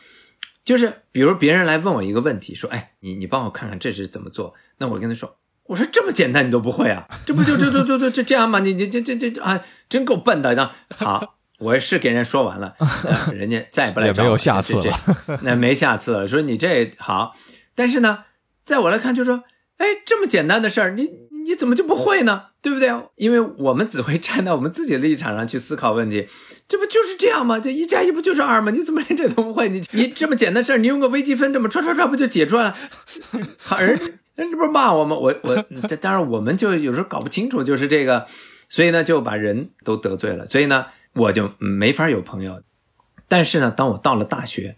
[0.65, 4.55] 就是比如别人来问我一个问题，说，哎，你你帮我看看这是怎么做？
[4.79, 7.07] 那我跟他说，我说这么简单你都不会啊？
[7.25, 8.59] 这不就这这这这这这样吗？
[8.59, 10.55] 你你这这这这啊，真够笨的！
[10.55, 16.27] 那好，我是给人说完了， 呃人家再也不来也没有下次这这那没下次了。
[16.27, 17.35] 说你这好，
[17.75, 18.23] 但是呢，
[18.65, 19.43] 在我来看，就说，
[19.77, 21.09] 哎，这么简单的事儿，你
[21.45, 22.43] 你怎么就不会呢？
[22.61, 22.89] 对不对？
[23.15, 26.27] 因为我们只会站在我们自己的立场上去思考问题，
[26.67, 27.59] 这不就是这样吗？
[27.59, 28.71] 这一加一不就是二吗？
[28.71, 29.69] 你怎么连这都不会？
[29.69, 32.75] 你你这么简单的事儿，你用个微积分这么唰唰唰不就解出来了？
[33.57, 33.97] 好人
[34.35, 35.15] 人这不是骂我吗？
[35.15, 38.27] 我我这当然我们就有时候搞不清楚，就是这个，
[38.67, 42.61] 所以呢就把人都得罪了，所以呢我就没法有朋友。
[43.27, 44.75] 但是呢，当我到了大学，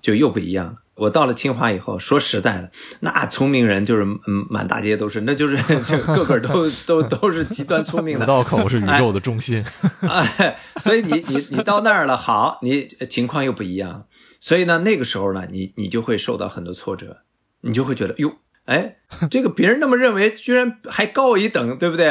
[0.00, 0.74] 就又不一样了。
[0.94, 8.26] 我到了清华以后，说实在的，那聪明人就是嗯满大街都是，那就是 就个个都 都都是极端聪明五的。
[8.26, 9.64] 道口是宇宙的中心。
[10.02, 14.06] 哎， 所以你你你到那儿了，好，你情况又不一样，
[14.40, 17.18] 所以呢，那个时候呢，你你就会受到很多挫折，
[17.62, 18.34] 你就会觉得哟，
[18.66, 18.98] 哎，
[19.30, 22.08] 这个别人那么认为，居然还高我一等，对不对？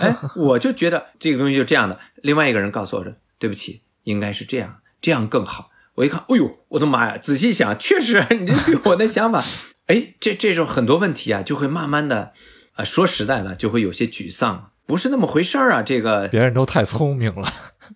[0.00, 1.98] 哎，我就觉得这个东西就这样的。
[2.16, 5.70] 另外一个人告诉我说，对不起，应该是这样，这样更好。
[5.94, 7.18] 我一看，哎呦，我的妈呀！
[7.18, 9.44] 仔细想，确实，你这比我的想法，
[9.86, 12.32] 哎，这这时候很多问题啊，就会慢慢的，
[12.72, 17.48] 啊，说实在的，就会有些沮丧，不是那么回事儿啊，这个别人都太聪明了，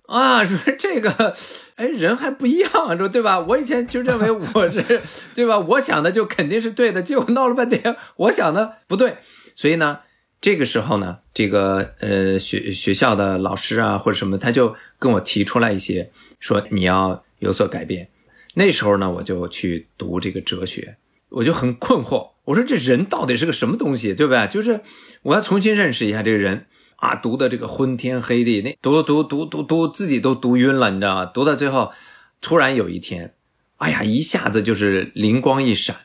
[0.07, 1.35] 啊，说这个，
[1.75, 3.41] 哎，人还不一样，说对吧？
[3.41, 5.03] 我以前就认为我是，
[5.35, 5.59] 对吧？
[5.59, 9.17] 我想的就肯定是对的，结果闹了半天，我想的不对。
[9.57, 10.03] 所以呢，
[10.41, 18.09] 这个时候呢，这个呃学学校的老师啊或者什么，他就跟我提出来一些，说你要有所改变。
[18.55, 20.97] 那时候呢，我就去读这个哲学，
[21.31, 24.47] 我就很困惑，我说这人到底是个什么东西，对不对？
[24.47, 24.83] 就是
[25.23, 26.67] 我要重新认识一下这个人。
[26.97, 31.27] 啊，读的这个昏天黑地，那读读读读读自己都读晕了，你知道吗？
[31.27, 31.93] 读到最后，
[32.41, 33.35] 突然有一天，
[33.77, 35.97] 哎呀，一下子就是灵光一闪，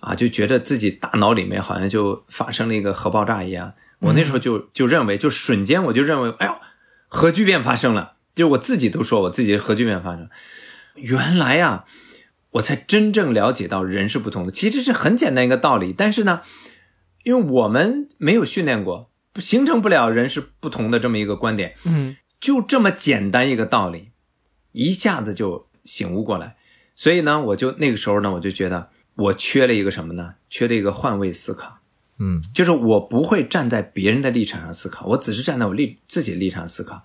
[0.00, 3.74] 啊，就觉得自己大脑里面好像就发生了一个核爆炸一样。
[4.00, 6.54] 我那时候就就认为，就瞬间我就认为，哎呦，
[7.08, 10.28] 核聚变发生了，就我自己都说我自己核聚变发生。
[10.94, 11.84] 原来呀、
[12.52, 14.50] 我才真正了解到人是不同的。
[14.50, 16.42] 其实是很简单一个道理，但是呢，
[17.22, 19.07] 因为我们没有训练过。
[19.36, 24.10] 形成不了人是不同的这么一个观点，嗯就这么简单一个道理，
[24.72, 26.56] 一下子就醒悟过来。
[26.94, 30.34] 所以呢，我就那个时候呢，我就觉得我缺了一个什么呢？
[30.50, 31.78] 缺了一个换位思考。
[32.20, 37.04] 嗯就是我不会站在别人的立场上思考，我只是站在我立自己的立场思考。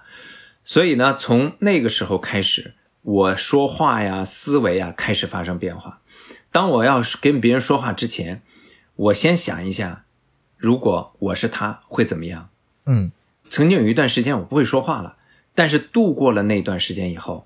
[0.63, 6.01] 所以呢，从那个时候开始，我说话呀、思维啊开始发生变化。
[6.51, 8.41] 当我要是跟别人说话之前，
[8.95, 10.02] 我先想一下，
[10.63, 12.47] 如果我是他会怎么样？
[12.85, 13.11] 嗯
[13.49, 15.17] 曾经有一段时间我不会说话了，
[15.53, 17.45] 但是度过了那段时间以后，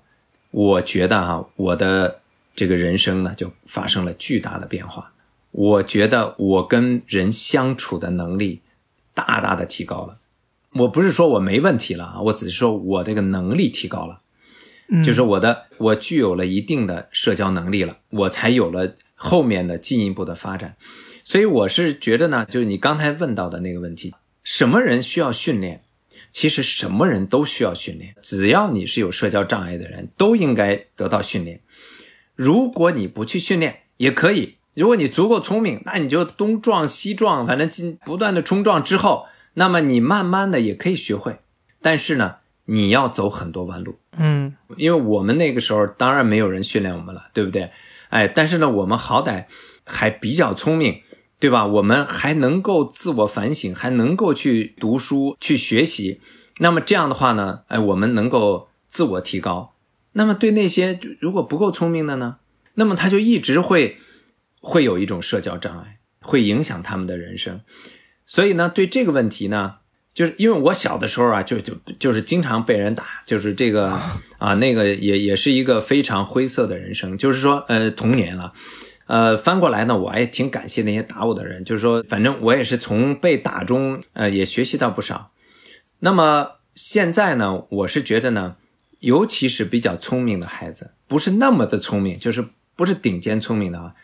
[0.52, 2.20] 我觉得啊，我的
[2.54, 5.10] 这个人生呢就发生了巨大的变化。
[5.50, 8.60] 我觉得我跟人相处的能力
[9.12, 10.16] 大大的提高了。
[10.74, 14.20] 我不是说我没问题了啊，我只是说我这个能力提高了，
[14.90, 20.76] 嗯，就是我的我具有了一定的社交能力了，我才有了后面的进一步的发展。
[21.28, 25.82] 所以我是觉得呢，就是你刚才问到的那个问题，什么人需要训练？
[26.32, 31.60] 其实什么人都需要训练，只要你是有社交障碍的人，都应该得到训练。
[32.34, 34.54] 如果你不去训练，也可以。
[34.72, 41.36] 如果你足够聪明，那你就东撞西撞，反正进不断的冲撞之后，那么你慢慢的也可以学会。
[41.82, 47.70] 但是呢，你要走很多弯路，嗯因为我们那个时候当然没有人训练我们了，对不对？
[48.08, 49.44] 哎，但是呢，我们好歹
[49.84, 51.02] 还比较聪明，
[51.40, 51.64] 对吧？
[51.66, 56.20] 我们还能够自我反省，还能够去读书、去学习。
[56.58, 59.74] 那么这样的话呢，哎，我们能够自我提高。
[60.14, 62.38] 那么对那些如果不够聪明的呢，
[62.74, 63.98] 那么他就一直会
[64.60, 67.60] 会有一种社交障碍，会影响他们的人生。
[68.26, 69.76] 所以呢，对这个问题呢，
[70.12, 73.96] 就是因为我小的时候啊，就就就是经常被人打，就是这个
[74.38, 78.52] 啊，那个也也是一个非常灰色的人生，就是说呃童年了。
[79.08, 85.32] 呃，翻过来呢，我还挺感谢那些打我的人，就是说，反正我也是从被打中，呃，也学习到不少。
[86.00, 88.56] 那么现在呢，我是觉得呢，
[89.00, 92.44] 尤其是比较聪明的孩子，不是那么的聪明，就是
[92.76, 93.94] 不是顶尖聪明的啊，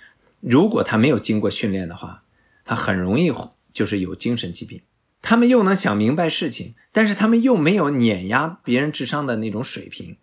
[0.41, 2.23] 如果他没有经过训练的话，
[2.65, 3.31] 他很容易
[3.75, 4.81] 就是有精神疾病。
[5.21, 10.17] 他们又能想明白事情，但是他们又没有碾压别人智商的那种水平，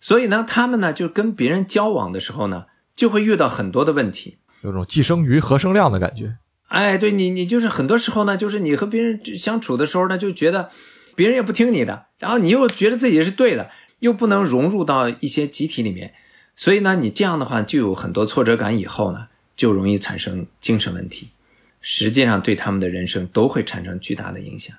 [0.00, 4.38] 所以呢，他们呢就跟别人交往的时候呢，就会遇到很多的问题。
[4.62, 6.36] 有种寄生鱼和生量的感觉。
[6.68, 10.70] 哎，对你，你就是很多时候呢，就是你和别人相处的时候呢，就觉得
[11.14, 16.14] 别人也不听你的，然后你又觉得自己是对的，又不能融入到一些集体里面，
[16.56, 21.28] 所以呢，你这样的话就有很多挫折感，以后呢，就容易产生精神问题，
[21.82, 24.74] 实际上对他们的人生都会产生巨大的影响。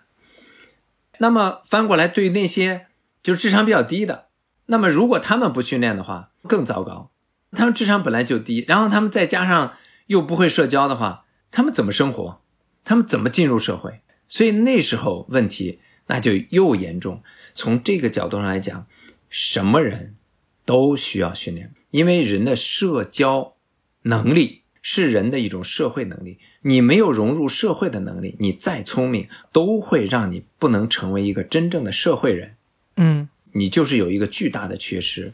[1.19, 2.87] 那么翻过来，对于那些
[3.21, 4.29] 就是智商比较低的，
[4.65, 7.11] 那么如果他们不训练的话，更糟糕。
[7.55, 9.73] 他们智商本来就低，然后他们再加上
[10.07, 12.41] 又不会社交的话，他们怎么生活？
[12.83, 14.01] 他们怎么进入社会？
[14.27, 17.21] 所以那时候问题那就又严重。
[17.53, 18.87] 从这个角度上来讲，
[19.29, 20.15] 什么人
[20.65, 23.53] 都需要训练，因为人的社交
[24.03, 26.39] 能力是人的一种社会能力。
[26.63, 32.55] 你没有融入社会的能力，你再聪明，都会让你不能成为一个真正的社会人。
[32.95, 35.33] 嗯，你就是有一个巨大的缺失。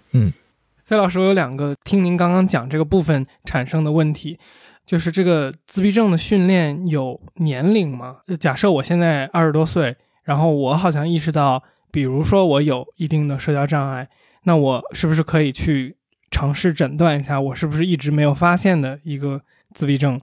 [0.89, 4.39] 蔡老师，我有两个听您刚刚讲这个部分产生的问题，
[4.88, 8.21] 就是这个自闭症的训练有年龄吗？
[8.39, 14.10] 假设我现在二十多岁，然后我好像意识到，比如说我有一定的社交障碍，
[14.45, 15.95] 那我是不是可以去
[16.32, 19.43] 尝试诊断一下，我是不是一直没有发现的一个
[19.75, 20.19] 自闭症，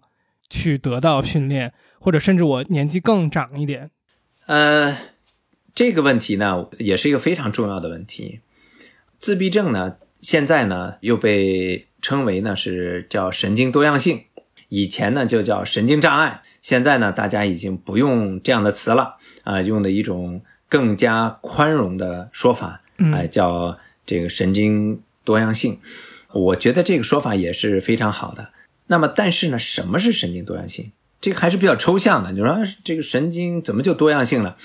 [0.51, 3.89] 去得到训练，或者甚至我年纪更长一点，
[4.47, 4.99] 呃，
[5.73, 8.41] 这个问题呢，也是一个非常重要的问题。
[9.17, 14.25] 自闭症呢，现在呢又被称为呢是叫神经多样性，
[14.69, 25.79] 以前呢就叫神经障碍，现在呢大家已经不用这样的词了啊、用的一种更加宽容的说法，嗯哎、叫这个神经多样性。
[26.33, 28.51] 我觉得这个说法也是非常好的。
[28.89, 30.91] 那么，但是呢，什么是神经多样性？
[31.21, 32.33] 这个还是比较抽象的。
[32.33, 34.57] 你说啊这个神经怎么就多样性了？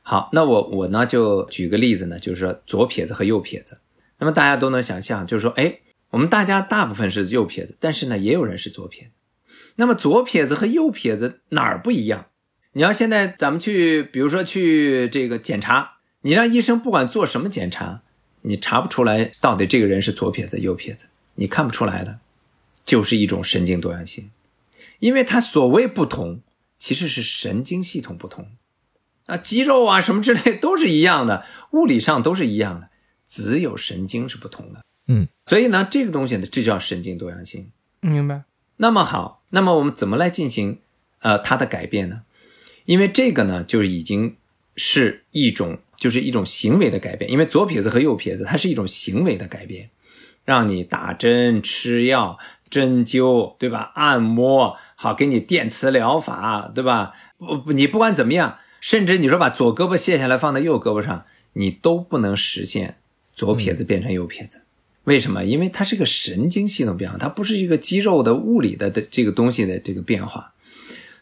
[0.00, 3.76] 好，那我我呢就举个例子呢，就是说左撇子和右撇子。
[4.22, 5.80] 那么大家都能想象，就是说，哎，
[6.10, 9.10] 我们大家大部分是右撇子，但是呢，也有人是左撇子。
[9.74, 12.26] 那么左撇子和右撇子哪儿不一样？
[12.74, 18.02] 你要现在咱们去，比如说去这个检查，你让医生不管做什么检查，
[18.42, 22.20] 你查不出来到底这个人是左撇子右撇子，你看不出来的，
[22.84, 24.30] 就是一种神经多样性，
[25.00, 26.42] 因为它所谓不同，
[26.78, 28.46] 其实是神经系统不同。
[29.26, 32.88] 啊，肌肉啊什么之类都是一样的，物理上都是一样的，
[33.32, 34.84] 只有神经是不同的。
[35.06, 37.70] 嗯，所以呢，这个东西呢，这叫神经多样性。
[38.00, 38.42] 明白？
[38.76, 40.80] 那么好，那么我们怎么来进行
[41.20, 42.20] 呃它的改变呢？
[42.84, 44.36] 因为这个呢，就已经
[44.76, 49.88] 是一种就是一种行为的改变，因为左撇子和右撇子它是一种行为的改变，
[50.44, 53.92] 让你打针、吃药、针灸，对吧？
[53.94, 57.14] 按摩，好，给你电磁疗法，对吧？
[57.38, 62.98] 不不，你不管怎么样，甚至你说把左胳膊卸下来放在右胳膊上，你都不能实现
[63.34, 64.62] 左撇子变成右撇子。
[65.04, 65.44] 为什么？
[65.44, 70.54] 因为它是个神经系统变化，它不是一个肌肉的物理的的这个东西的这个变化。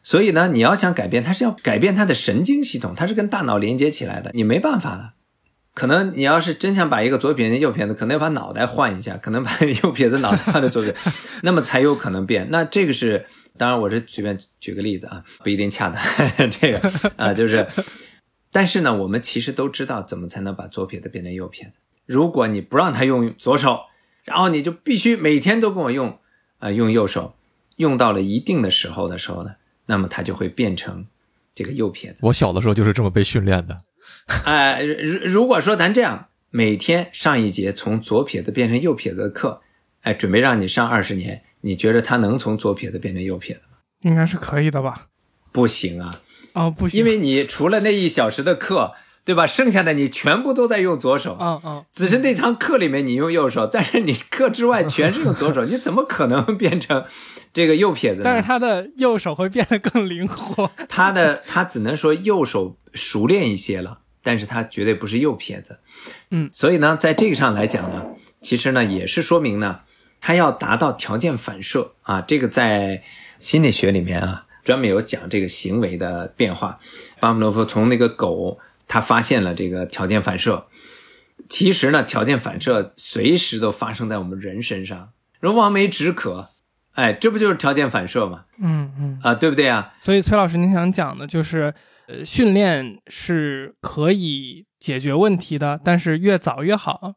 [0.03, 5.13] 所以呢，你要想改变，它是要改变它的神经系统，它是跟大脑连接起来的，你没办法的。
[5.73, 9.51] 可能你要是真想把一个左撇子、右撇子，可能要把脑袋换一下，可能把
[9.83, 10.95] 右撇子脑袋换到左撇，
[11.43, 12.49] 那么才有可能变。
[12.51, 13.25] 那这个是，
[13.57, 16.03] 当然我是随便举个例子啊，不一定恰当。
[16.51, 17.67] 这个啊，就是，
[18.51, 21.73] 但是呢，我们其实都知道怎么才能把左撇子变成右撇子。
[22.07, 23.81] 如果你不让他用左手，
[24.25, 26.19] 然后你就必须每天都跟我用
[26.59, 27.35] 呃，用右手，
[27.77, 29.51] 用到了一定的时候的时候呢？
[29.87, 31.07] 那么他就会变成
[31.55, 32.19] 这个右撇子。
[32.23, 33.77] 我小的时候就是这么被训练的。
[34.45, 39.61] 哎， 如如果说咱这样每天上一节从左撇子变成右撇子的课，
[40.03, 43.79] 哎，准备让你上二十年，你觉得他能从左撇子变成右撇子吗？
[44.03, 45.09] 应该是可以的吧？
[45.53, 46.21] 不行啊！
[46.53, 48.93] 哦，不行，因为你除了那一小时的课，
[49.31, 49.47] 对吧？
[49.47, 51.37] 剩下的你全部都在用左手。
[51.41, 51.85] 嗯嗯。
[51.93, 57.05] 只是那堂课里面你用右手， 但是你课之外全是用左手，你怎么可能变成？
[57.53, 60.71] 这个右撇子，但是他的右手会变得更灵活。
[60.89, 65.81] 他的他只能说右手熟练一些了，但是他绝对不是右撇子。
[66.31, 68.07] 嗯，所以呢，在这个上来讲呢，
[68.41, 69.81] 其实呢也是说明呢，
[70.21, 72.21] 他要达到条件反射啊。
[72.21, 73.03] 这个在
[73.41, 76.79] 心理学里面啊，专门有讲这个行为的变化。
[77.19, 80.67] 巴甫洛夫从那个狗，他发现了这个条件反射。
[81.49, 86.49] 其实呢，条件反射随时都发生在我们人身上，如望梅止渴。
[86.95, 88.47] 哎，这不就是条件反射吗？
[88.59, 89.95] 嗯嗯啊，对不对啊？
[90.01, 91.73] 所以崔老师，您想讲的就是，
[92.09, 97.15] 呃，训练是可以解决问题的，但是越早越好。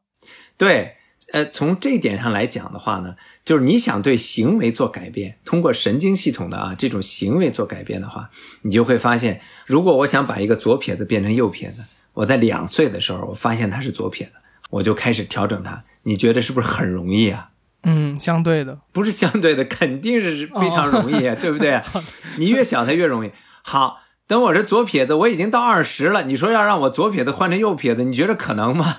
[0.57, 0.95] 对，
[1.33, 8.29] 呃，从这一点上来讲的话呢，就是你想对行为做改变，通过神经系统的啊这种行为做改变的话，
[8.61, 14.33] 你就会发现，如果我想把一个左撇子变成右撇子，我在两岁的时候我发现他是左撇子，
[14.69, 17.49] 我就开始调整他，你觉得是不是很容易啊？
[17.83, 21.81] 嗯，相对的不是相对的，肯定是非常容易，对不对？
[22.39, 23.31] 你越小，它越容易。
[23.61, 28.95] 好，等我这左撇子，我已经到二十了，你说要让我左撇子换成右撇子，你觉得可能吗？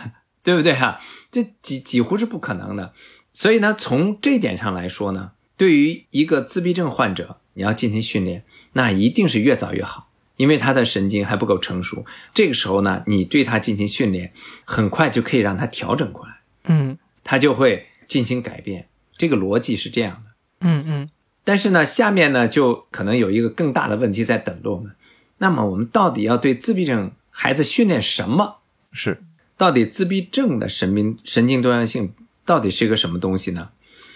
[0.44, 1.00] 对不对啊？
[1.32, 2.92] 这几几乎是不可能的。
[3.36, 12.06] 所以呢，从这点上来说呢，对于一个自闭症患者，你要进行训练，那一定是越早越好，因为他的神经还不够成熟。
[12.32, 14.32] 这个时候呢，你对他进行训练，
[14.64, 16.38] 很快就可以让他调整过来。
[16.64, 17.88] 嗯，他就会。
[18.08, 18.86] 进行改变，
[19.18, 20.30] 这个逻辑是这样的。
[20.60, 21.10] 嗯嗯。
[21.42, 24.92] 但是呢，下面呢就可能有一个更大的问题在等着我们。
[25.38, 28.58] 那么我们到底要对自闭症孩子训练什么？
[28.92, 29.24] 是，
[29.56, 32.12] 到底自闭症的神经神经多样性
[32.46, 33.68] 到底是一个什么东西呢？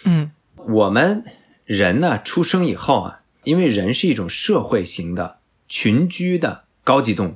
[0.05, 1.23] 嗯，我们
[1.67, 5.37] 人呢出生以后啊，因为人是一种社会型的
[5.69, 7.35] 群居的高级动物，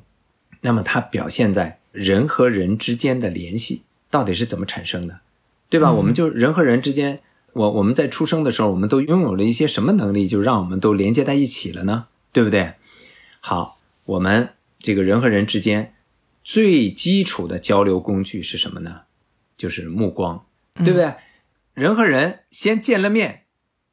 [0.62, 5.20] 那么它表现在人和人之间的联系到底是怎么产生的？
[5.68, 5.92] 对吧？
[5.92, 7.20] 我们就人和人之间，
[7.52, 12.06] 我我们在出生的时候，我们都拥有了一些什么能力，就让我们都连接在一起了呢？
[12.32, 12.74] 对不对？
[13.40, 15.94] 好，我们这个人和人之间
[16.44, 19.02] 最基础的交流工具是什么呢？
[19.56, 20.44] 就是目光，
[20.82, 21.14] 对不对？
[21.74, 23.44] 人和人先见了面，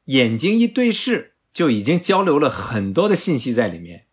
[0.06, 4.06] 眼睛一对视，就已经交流了很多的信息在里面。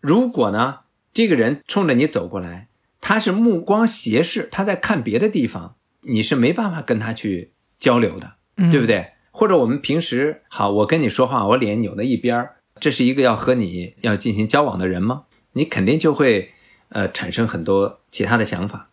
[0.00, 0.80] 如果呢，
[1.12, 2.68] 这个人冲着你走过来，
[3.00, 5.76] 他是目光斜视，他在看别的地方。
[6.04, 8.32] 你是没办法跟他去交流的，
[8.70, 9.12] 对不对？
[9.30, 12.48] 或者我们平时好，我跟你说话，我脸扭到一边
[12.80, 15.24] 这是一个要和你要进行交往的人吗？
[15.52, 16.52] 你肯定就会
[16.88, 18.90] 呃产生很多其他的想法。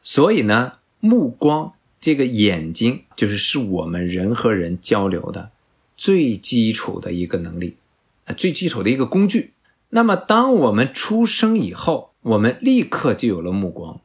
[0.00, 5.50] 所以呢，目光这个眼睛就是是我们人和人交流的
[5.96, 7.76] 最基础的一个能力，
[8.24, 9.52] 呃，最基础的一个工具。
[9.90, 14.00] 那么当我们出生以后，我们立刻就有了目光。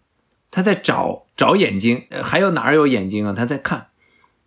[0.51, 3.33] 他在找找眼睛，还有哪儿有眼睛啊？
[3.33, 3.87] 他在看，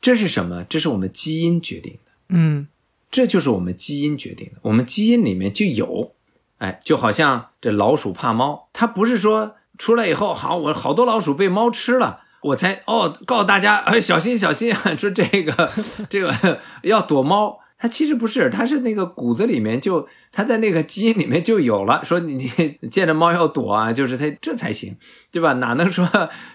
[0.01, 0.65] 这是什么？
[0.65, 2.13] 这是我们基因决定的。
[2.29, 2.67] 嗯，
[3.11, 4.55] 这就是我们基因决定的。
[4.63, 6.13] 我们基因里面就有，
[6.59, 15.71] 哎，就好像这老鼠怕猫，它不是说出来以后，好，我好多老鼠被猫吃了，我才哦告诉大家，哎，小心小心啊，说这个
[16.09, 17.61] 这个要躲猫。
[17.81, 24.97] 它其实不是，它是那个骨子里面就它在那个基因里面就有了，说你你见着猫要躲啊，就是它这才行，
[25.31, 25.53] 对吧？
[25.53, 26.05] 哪能说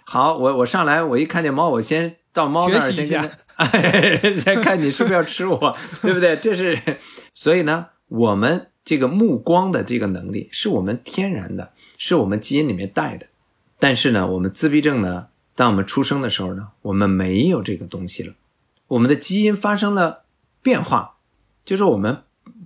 [0.03, 3.07] 好我我上来我一看见猫，我先到猫那儿先
[4.21, 6.35] 跟 先看你是不是要吃我，对不对？
[6.35, 6.77] 这是
[7.33, 13.27] 所以呢，我们这个目光的这个能力是我们天然的，是我们基因里面带的，
[13.79, 18.33] 但是呢，我们自闭症呢，当我们出生的时候呢，我们没有这个东西了，
[18.87, 20.23] 我们的基因发生了
[20.61, 21.17] 变化，
[21.63, 22.23] 就是我们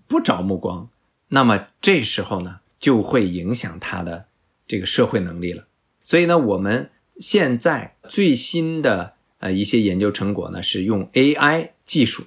[0.08, 0.90] 不找目光，
[1.30, 4.28] 那么这时候呢，就会影响他的
[4.68, 5.66] 这个社会能力了。
[6.02, 12.24] 所以呢，我们现在最新的呃一些研究成果呢，是用 AI 技术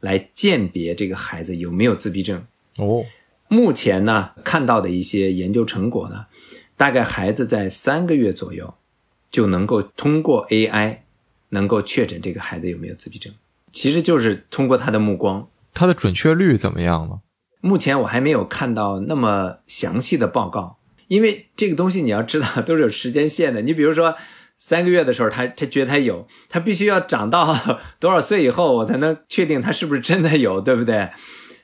[0.00, 2.44] 来鉴别这个孩子有没有自闭症。
[2.76, 3.06] 哦，
[3.48, 6.26] 目前呢看到的一些研究成果呢，
[6.76, 8.74] 大概孩子在三个月左右
[9.32, 10.98] 就能够通过 AI
[11.48, 13.32] 能够确诊这个孩子有没有自闭症，
[13.72, 15.48] 其实就是通过他的目光。
[15.74, 17.20] 它的准确率怎么样呢？
[17.62, 20.76] 目前我还没有看到那么详细的报告，
[21.08, 23.62] 因为这个东西你要知道都是有时间线的。
[23.62, 24.14] 你比如说
[24.58, 27.56] 三个月的时候，他他觉得他有，他必须要长到
[27.98, 31.10] 多少岁以后，我才能确定他是不是真的有，对不对？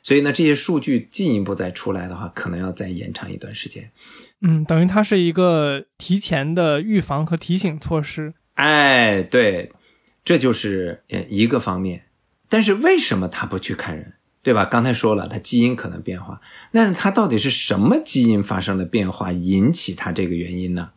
[0.02, 3.90] 所以呢，这些数据进一步再出来的话，可能要再延长一段时间。
[4.40, 8.34] 嗯，等于它是一个提前的预防和提醒措施。
[8.54, 9.72] 哎，对，
[10.24, 12.04] 这就是呃一个方面。
[12.48, 14.64] 但是为什么他不去看人，对吧？
[14.64, 20.90] 刚才说了，他基因可能变化，那他到底是什么基因发生了变化引起他这个原因呢？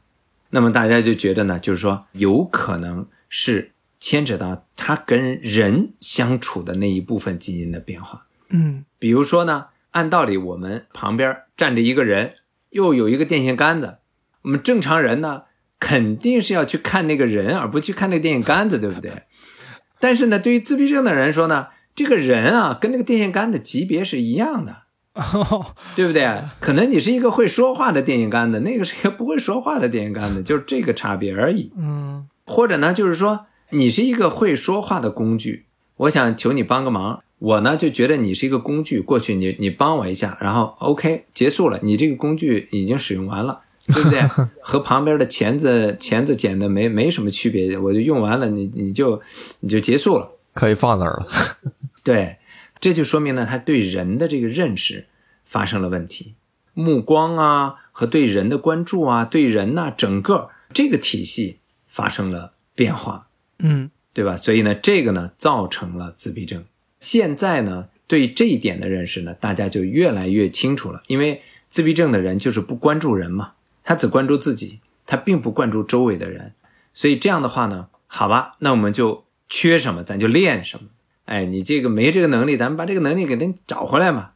[0.51, 8.27] 那么大家就觉得呢，就是说有可能是牵扯到他跟人相处的那一部分基因的变化。
[8.49, 12.35] 嗯比如说呢，按道理我们旁边站着一个人，
[12.71, 13.99] 又有一个电线杆子，
[14.41, 15.43] 我们正常人呢
[15.79, 19.11] 肯定是要去看那个人，而不去看那个电线杆子，对不对？
[19.99, 26.27] 但是呢，对于自闭症的人说呢，这个人啊跟那个电线杆的级别是一样的，哦， 对不对？
[26.59, 31.71] 可能你是一个会说话的电线杆子，那个是一个不会说话的电线杆子，就是这个差别而已。
[31.77, 35.67] 嗯或者呢，就是说你是一个会说话的工具，
[35.97, 37.23] 我想求你帮个忙。
[37.41, 44.21] 我呢就觉得你是一个工具，过去你你帮我一下，然后 OK 结束了，你这个工具已经使用完了， 对不对？
[44.61, 49.19] 和旁边的钳子钳子剪的没没什么区别，我就用完了，你你就
[49.61, 50.29] 你就结束了。
[50.53, 51.27] 可以放那儿了。
[52.05, 52.37] 对，
[52.79, 55.07] 这就说明呢，他对人的这个认识
[55.43, 56.35] 发生了问题，
[56.75, 64.37] 目光啊和对人的关注啊，对人呐、整个这个体系发生了变化，嗯对吧？
[64.37, 66.63] 所以呢，这个呢造成了自闭症。
[67.01, 71.41] 现在呢，对这一点的认识呢，大家就越来越清楚了，因为
[71.71, 76.53] 自闭症的人就是不关注人嘛，他只关注自己，他并不关注周围的人，
[76.93, 80.89] 所以这样的话呢，好吧，那我们就缺什么咱就练什么。
[81.25, 84.31] 哎，你这个没这个能力，咱们把这个能力给他找回来嘛。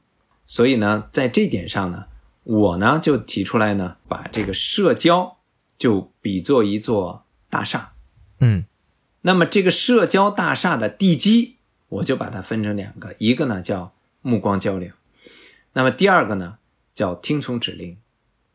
[0.48, 2.06] 所以呢，在这点上呢，
[2.44, 5.38] 我呢就提出来呢，把这个社交
[5.78, 7.92] 就比作一座大厦。
[8.40, 8.66] 嗯
[9.22, 11.55] 那么这个社交大厦的地基，
[11.96, 14.92] 我就把它分成两个，一个呢叫目光交流，
[15.74, 16.58] 那么第二个呢
[16.94, 17.98] 叫听从指令，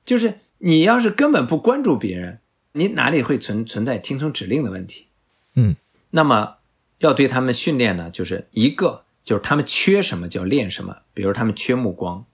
[0.04, 2.40] 就是你要是根本不关注别人，
[2.72, 5.06] 你哪里会存存在听从指令的问题？
[5.54, 5.76] 嗯，
[6.10, 6.56] 那么
[6.98, 12.24] 要对他们训练呢，就是一个就是他们缺什么叫练什么，比如他们缺目光，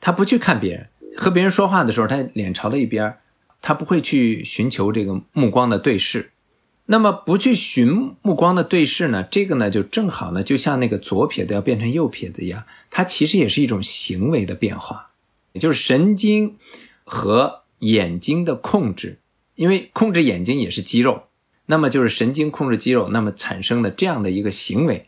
[0.00, 3.20] 他不去看别人，和别人说话的时候，他脸朝了一边儿，
[3.60, 6.31] 他不会去寻求这个目光的对视。
[6.86, 15.10] 那么不去寻目光的对视呢，这个呢就正好呢，就像那个左撇子要变成右撇子一样，它其实也是一种行为的变化，
[15.52, 16.56] 也就是神经
[17.04, 19.20] 和眼睛的控制，
[19.54, 21.22] 因为控制眼睛也是肌肉，
[21.66, 25.06] 那么就是神经控制肌肉，那么产生的这样的一个行为，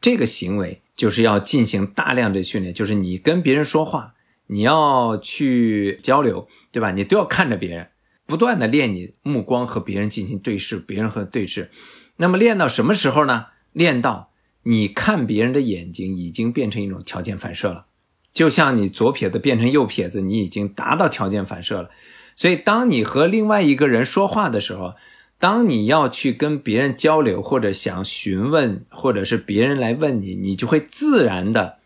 [0.00, 4.14] 这个行为就是要进行大量的训练，就是你跟别人说话，
[4.46, 6.92] 你要去交流，对吧？
[6.92, 7.88] 你都要看着别人。
[8.26, 11.70] 不断的练你目光和别人进行对视，别人和对视，
[12.16, 13.46] 那么练到什么时候呢？
[13.72, 14.32] 练到
[14.64, 17.86] 你看别人的眼睛已经变成一种条件反射了，
[18.32, 21.90] 就像你左撇子变成右撇子，你已经达到条件反射了。
[22.34, 24.94] 所以，当你和另外一个人说话的时候，
[25.38, 31.78] 当你要去跟别人交流，或者想询问，或者是别人来问你，你就会自然的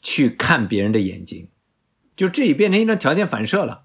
[0.00, 1.48] 去看别人的眼睛，
[2.14, 3.82] 就这也变成一种条件反射了。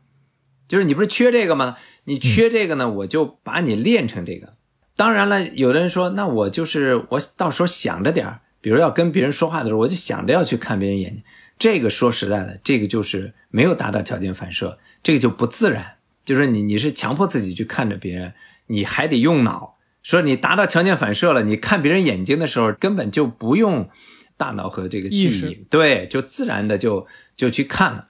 [0.68, 1.78] 就是你不是缺这个吗？
[2.05, 4.53] 你缺这个呢，我就把你练成这个。
[4.95, 11.23] 当然了，有的人说，那我就是我到时候想着点儿，比如要跟别人说话的时候，我就想着要去看别人眼睛。
[11.57, 15.95] 这个说实在的，这个就是没有达到条件反射，这个就不自然。
[16.25, 18.33] 就是你你是强迫自己去看着别人，
[18.67, 19.77] 你还得用脑。
[20.01, 23.89] 说你达到条件反射了，你看别人眼睛的时候，根本就不用
[24.35, 28.07] 大脑和这个记忆，对，就自然的就就去看了。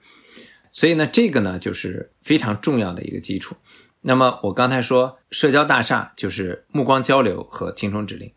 [0.72, 3.56] 所以呢，这个呢就是非常重要的一个基础。
[4.04, 8.32] 那么我刚才说，社交大厦就是目光交流和听从指令。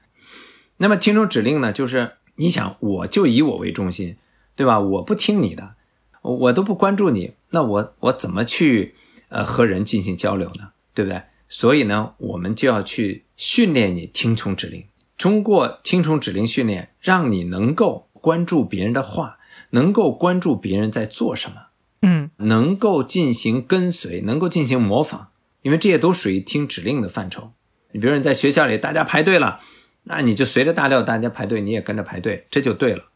[0.78, 4.16] 那么听从指令呢，就是你想，我就以我为中心，
[4.54, 4.78] 对吧？
[4.78, 5.74] 我不听你的，
[6.22, 8.94] 我都不关注你，那我我怎么去
[9.28, 10.70] 呃和人进行交流呢？
[10.94, 11.22] 对不对？
[11.48, 14.84] 所以呢，我们就要去训练你听从指令，
[15.18, 19.38] 通过听从指令训练，让你能够关注别人的话，
[19.70, 21.56] 能够关注别人在做什么，
[22.02, 25.28] 嗯能够进行跟随，能够进行模仿，
[25.66, 27.50] 因为这些都属于听指令的范畴。
[27.90, 29.58] 你比如你在学校里，大家排队了，
[30.04, 33.06] 那你就随着大料，大家排队，你也跟着排队，这就对了。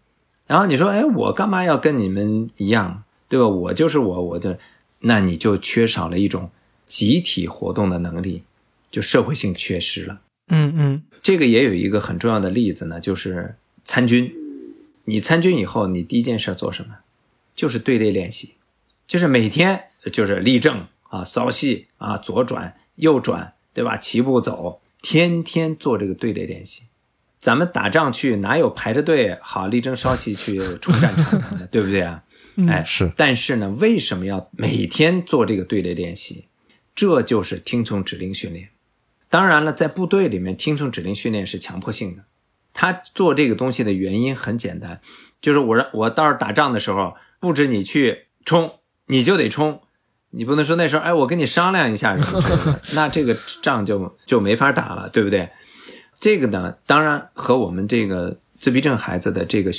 [0.49, 3.47] 然后你说，哎，我干嘛要跟你们一样，对吧？
[3.47, 4.57] 我就是我，我就，
[4.99, 6.51] 那你就缺少了一种
[6.87, 8.43] 集体活动的能力，
[8.91, 10.21] 就社会性缺失了。
[10.49, 14.35] 嗯嗯这个也有一个很重要的例子呢，就是参军。
[15.05, 16.97] 你参军以后，你第一件事做什么？
[17.55, 18.55] 就是队列练习，
[19.07, 23.99] 就是每天就是立正啊、稍息啊、左转、右转，对吧？
[23.99, 26.85] 齐步走，天天做这个队列练习。
[27.39, 32.25] 咱们打仗去哪有排着队好立正稍息去 冲战场的，对不对啊？
[32.57, 36.47] 嗯哎，是但是呢，为什么要每天做这个队列练习？
[36.95, 38.71] 这就是听从指令训练。
[39.29, 42.25] 当然了，在部队里面，听从指令训练是强迫性的。
[42.75, 45.01] 他做这个东西的原因很简单，
[45.41, 49.81] 就是我让我到时候打仗的时候，布置你去冲，你就得冲，
[50.31, 55.49] 你不能说那时候哎，我跟你商量一下什么的， 那这个仗就就没法打了，对不对？
[56.21, 59.73] 这个呢，当然和我们这个自闭症孩子的这个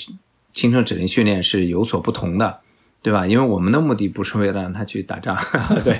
[0.53, 2.59] 听从指令训练是有所不同的，
[3.01, 3.25] 对吧？
[3.27, 5.37] 因为我们的目的不是为了让他去打仗，
[5.85, 5.99] 对。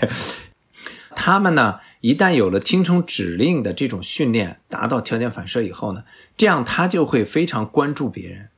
[1.16, 6.04] 他们呢，一旦有了听从指令的这种训练，达到条件反射以后呢，
[6.36, 8.49] 这样他就会非常关注别人，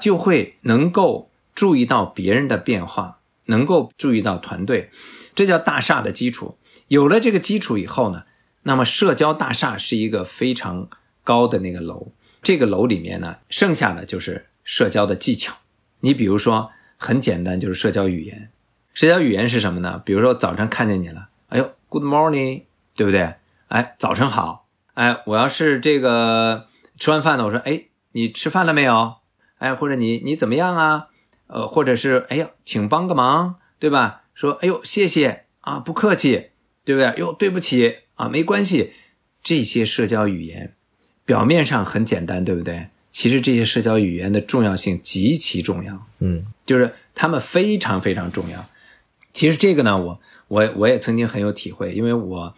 [0.00, 4.90] 就会能够注意到别人的变化，能够注意到团队，
[5.38, 6.58] 这叫大厦的基础。
[6.88, 8.24] 有了这个基础以后呢，
[8.64, 10.88] 那么社交大厦是一个非常
[11.22, 12.08] 高的那个楼，
[12.42, 15.54] 这个楼里面呢，剩下的就是社交的技巧。
[16.00, 18.50] 你比如说，很简单，就是社交语言。
[18.92, 20.02] 社交语言是什么呢？
[20.04, 22.64] 比如说早晨看见你了，哎呦，Good morning，
[22.96, 23.34] 对不对？
[23.68, 24.66] 哎，早晨好。
[24.94, 26.66] 哎，我要是这个
[26.98, 29.14] 吃完饭了，我说，哎，你吃饭了没有？
[29.58, 31.06] 哎，或者你你怎么样啊？
[31.46, 34.22] 呃，或者是哎呀，请帮个忙，对吧？
[34.38, 36.50] 说，哎呦，谢谢啊，不客气，
[36.84, 37.12] 对不对？
[37.18, 38.92] 哟，对不起啊，没关系。
[39.42, 40.74] 这些社交语言
[41.24, 42.86] 表面上很简单，对不对？
[43.10, 46.06] 其实这些社交语言的重要性极其重要。
[46.20, 48.64] 嗯就是他们非常非常重要。
[49.32, 52.54] 其实这个呢，我我我也曾经很有体会，因为我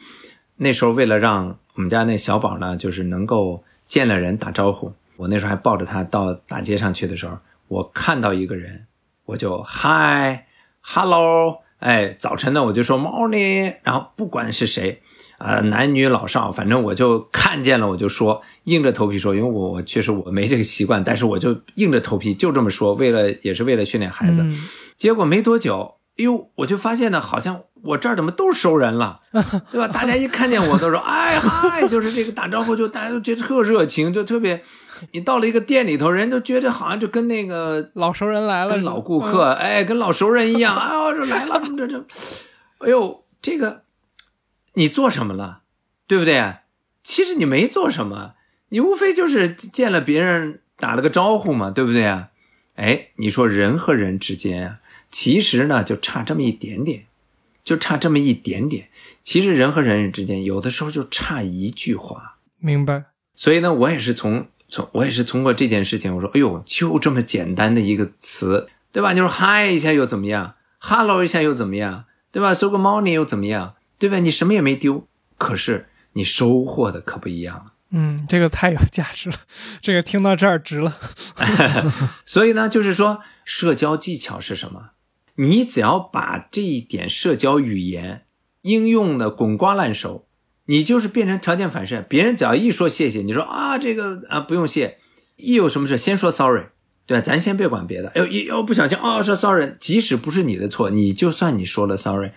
[0.56, 8.86] 那时候为了让我们家那小宝呢，就是能够见了人打招呼，我那时候还抱着他到大街上去的时候，我看到一个人，
[9.24, 10.46] 我就嗨
[10.80, 15.02] ，hello，哎，早晨呢我就说 morning，然后不管是谁。
[15.38, 24.42] 啊、男女老少，反正我就看见了，我就说，硬着头皮说，因为我我确实我没这个习惯，但是我就硬着头皮就这么说，为了也是为了训练孩子。
[24.42, 24.68] 嗯
[24.98, 29.18] 结果没多久，哎呦，我就发现呢，好像我这儿怎么都是熟人了，
[29.72, 29.88] 对吧？
[29.88, 34.62] 大家一看见我都说，哎嗨，就是这个打招呼，就大家都觉得特热情，就特别。
[35.12, 42.04] 你到了一个店里头，人都觉得好像就跟那个老熟人来了，跟老顾客，哎，跟老熟人一样，哎呦，这来了，这这，
[42.78, 43.84] 哎呦，这个
[44.74, 45.62] 你做什么了，
[46.06, 46.56] 对不对？
[47.02, 48.34] 其实你没做什么，
[48.68, 52.28] 你无非就是见了别人打了个招呼嘛，对不对啊？
[52.76, 54.78] 哎，你说人和人之间啊，
[55.10, 57.06] 其实呢就差这么一点点，
[57.64, 58.88] 就差这么一点点。
[59.22, 62.36] 其实人和人之间有的时候就差一句话。
[62.58, 69.12] 明白，所以呢，我也是从从我也是通过这件事情，我说，哎呦，就这么简单的一个词，对吧？
[69.12, 72.04] 你说嗨一下又怎么样？hello 一下又怎么样？
[72.30, 72.54] 对吧？
[72.54, 73.74] 说个 morning 又怎么样？
[73.98, 74.18] 对吧？
[74.20, 75.06] 你什么也没丢，
[75.36, 77.72] 可是你收获的可不一样了。
[77.90, 79.36] 嗯，这个太有价值了，
[79.80, 80.96] 这个听到这儿值了。
[82.24, 84.90] 所以呢，就是说，社交技巧是什么？
[85.34, 88.26] 你只要把这一点社交语言
[88.62, 90.28] 应用的滚瓜烂熟，
[90.70, 92.00] 你就是变成条件反射。
[92.08, 94.98] 别人只要一说谢谢，你说啊这个啊不用谢，
[95.34, 96.66] 一有什么事先说 sorry，
[97.06, 97.24] 对吧？
[97.26, 98.08] 咱先别管别的。
[98.10, 102.30] 哎呦，一要不小心啊说 sorry，即使不是你的错，你就算你说了 sorry，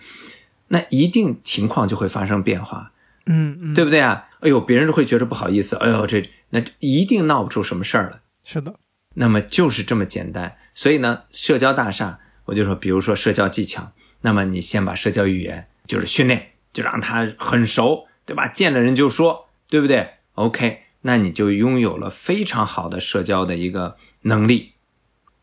[0.66, 2.90] 那一定情况就会发生变化。
[3.26, 4.26] 嗯嗯，对不对啊？
[4.40, 5.76] 哎呦，别人都会觉得不好意思。
[5.76, 8.18] 哎呦，这那一定闹不出什么事儿来。
[8.42, 8.74] 是的，
[9.14, 10.56] 那么就是这么简单。
[10.74, 18.48] 所以呢，社交大厦，我就说，比如说社交技巧，那么你先把社交语言就是训练，就让他很熟，对吧？
[18.48, 24.72] 见了人就说，对不对？OK，那你就拥有了非常好的社交的一个能力。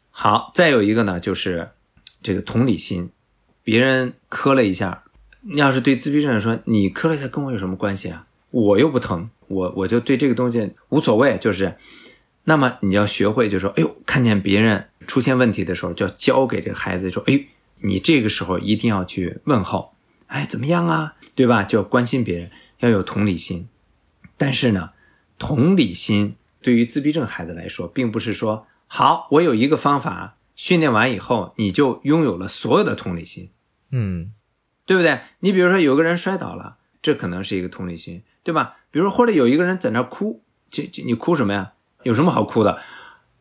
[0.09, 1.69] 好，再有一个呢，就是
[2.21, 3.11] 这个同理心，
[3.63, 5.03] 别人磕了一下。
[5.41, 8.27] 你要是对自闭症说，你磕了一下跟我有什么关系啊？
[8.51, 11.77] 我又不疼，我我就对这个东西无所谓，就是，
[12.43, 17.39] 那么你要学会，就说，哎呦，看见别人出现问题的时候，就要教给这个孩子说，哎呦，
[17.79, 19.93] 你这个时候一定要去问候，
[20.27, 21.15] 哎，怎么样啊？
[21.33, 21.63] 对吧？
[21.63, 22.51] 就要关心别人，
[22.81, 23.67] 要有同理心。
[24.37, 24.91] 但是呢，
[25.39, 33.49] 同理心对于自闭症孩子来说，并不是说好，我有一个方法，训练完以后你就拥有了所有的同理心，
[33.91, 34.31] 嗯
[34.85, 35.21] 对不对？
[35.39, 38.77] 你比如说有个人摔倒了，这可能是一个同理心，对吧？
[38.91, 41.73] 比如或者有一个人在那哭，这这你哭什么呀？
[42.03, 42.81] 有什么好哭的？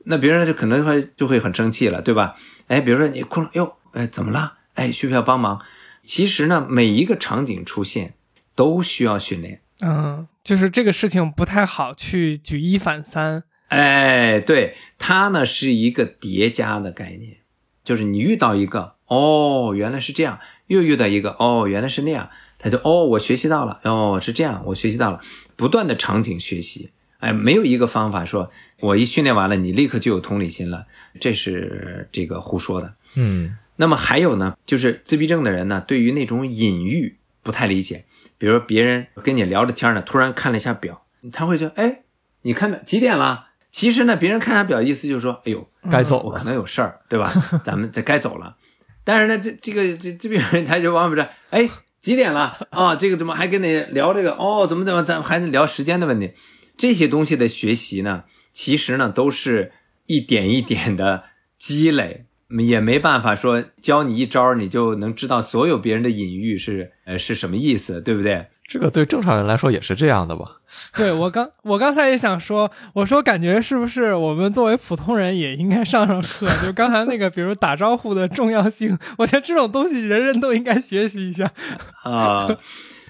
[0.05, 2.37] 那别人就可能会就会很生气了，对吧？
[2.69, 4.59] 哎，比如说你哭了，哟，哎，怎么了？
[4.75, 5.61] 哎，需不需要帮忙？
[6.05, 8.15] 其实呢，每一个场景出现
[8.55, 9.61] 都需要训练。
[9.83, 13.45] 嗯，就是这个事情不太好去举一反三。
[13.69, 17.37] 哎，对，它呢是一个叠加的概念，
[17.85, 22.29] 就是你遇到一个，哦，原来是这样，又遇到一个，哦，原来是那样，
[22.59, 25.21] 他就，哦，我学习到了，哦，是这样，我学习到了，
[25.57, 26.91] 不断的场景学习，
[27.21, 30.87] 哎，没有一个方法说我一训练完了，你立刻就有同理心了，
[31.21, 32.95] 这是这个胡说的。
[33.15, 38.05] 嗯那么还有呢，就是自闭症的人呢，对于那种隐喻不太理解。
[38.41, 42.05] 比如别人跟你聊着天呢，突然看了一下表，他会觉得，哎，
[42.41, 43.49] 你看表几点了？
[43.71, 47.31] 其实呢，别人看下表，意思就是说，哎呦，该走了我可能有事儿，对吧？
[47.63, 48.57] 咱们这该走了。
[49.05, 51.69] 但是呢，这这个这这边人他就往往说，哎，
[52.01, 52.57] 几点了？
[52.71, 54.33] 啊、这个怎么还跟你聊这个？
[54.33, 56.33] 哦，怎么怎么，咱们还得聊时间的问题。
[56.79, 58.25] 这些东西的学习呢，
[58.55, 59.73] 其实呢都是
[60.07, 61.25] 一点一点的
[61.59, 62.25] 积累，
[62.59, 68.47] 也没办法说教你一招你就能知道所有别人的隐喻是呃是什么意思，对不对？
[68.69, 70.59] 这个对正常人来说也是这样的吧？
[70.95, 76.47] 对我刚我刚才也想说，我说感觉是不是我们作为普通人也应该上上课？
[76.65, 81.51] 就刚才那个，比如打招呼的重要性，我觉得这种东西人人都应该学习一下。
[82.05, 82.57] 啊、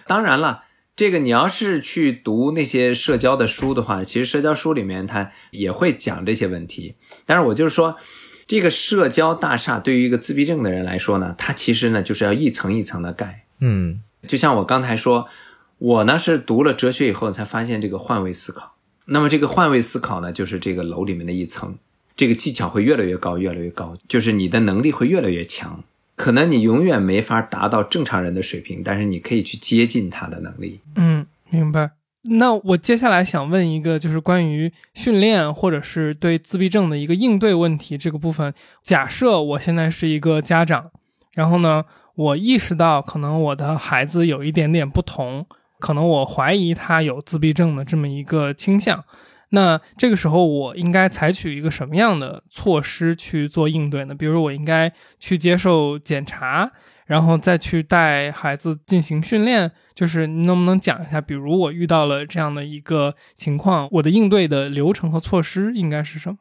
[0.07, 0.65] 当然了，
[0.97, 6.97] 这个你要是去读那些社交的书的话，其实社交书里面它也会讲这些问题。
[7.27, 7.97] 但是我就是说，
[8.51, 13.45] 这个社交大厦对于一个自闭症的人来说呢，它其实呢就是要一层一层的盖。
[13.61, 15.29] 嗯就像我刚才说，
[15.79, 18.75] 我呢是读了哲学以后才发现这个换位思考。
[19.05, 21.77] 那么这个换位思考呢，就是这个楼里面的一层，
[22.17, 25.85] 这个技巧会越来越高，越来越高，就是你的能力会越来越强。
[26.17, 30.81] 可能你永远没法达到正常人的水平，但是你可以去接近他的能力。
[30.97, 31.93] 嗯，明白。
[32.23, 38.53] 那我接下来想问一个，就是关于训练或者是对自闭症的一个应对问题这个部分。
[38.83, 40.91] 假设我现在是一个家长，
[41.35, 45.47] 然后呢，我意识到可能我的孩子有一点点不同，
[45.79, 49.03] 可能我怀疑他有自闭症的这么一个倾向。
[49.53, 54.15] 那这个时候，我应该采取一个什么样的措施去做应对呢？
[54.15, 56.71] 比如，我应该去接受检查，
[57.11, 59.73] 然后再去带孩子进行训练。
[59.97, 66.37] 就是你能不能讲一下，比如我遇到了这样的一个情况，我的应对的流程和措施应该是什么？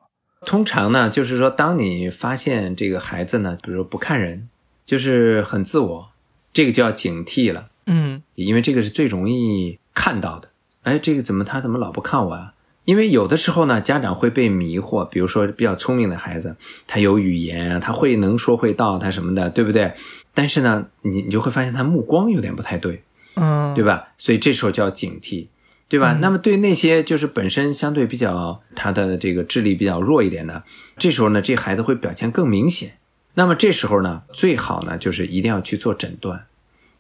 [0.46, 4.48] 通常呢，就是说，当你发现这个孩子呢，比如说不看人，
[4.86, 6.10] 就是很自我，
[6.54, 10.50] 这个就要警惕了，嗯因为这个是最容易看到的。
[10.84, 12.54] 哎，这个怎么他怎么老不看我啊？
[12.86, 16.56] 因为有的时候呢，家长会被迷惑，比如说比较聪明的孩子，
[16.88, 19.92] 他有语言啊，他会能说会道，他什么的，对不对？
[20.40, 23.04] 但是呢，你你就会发现他目光有点不太对，
[23.36, 24.08] 嗯，对吧？
[24.18, 25.48] 所以这时候就要警惕，
[25.90, 26.14] 对吧？
[26.14, 30.64] 嗯那么对那些就是本身相对比较他的这个智力比较弱一点的，
[30.96, 32.94] 这时候呢，这孩子会表现更明显。
[33.34, 36.46] 那么这时候呢，最好呢就是一定要去做诊断，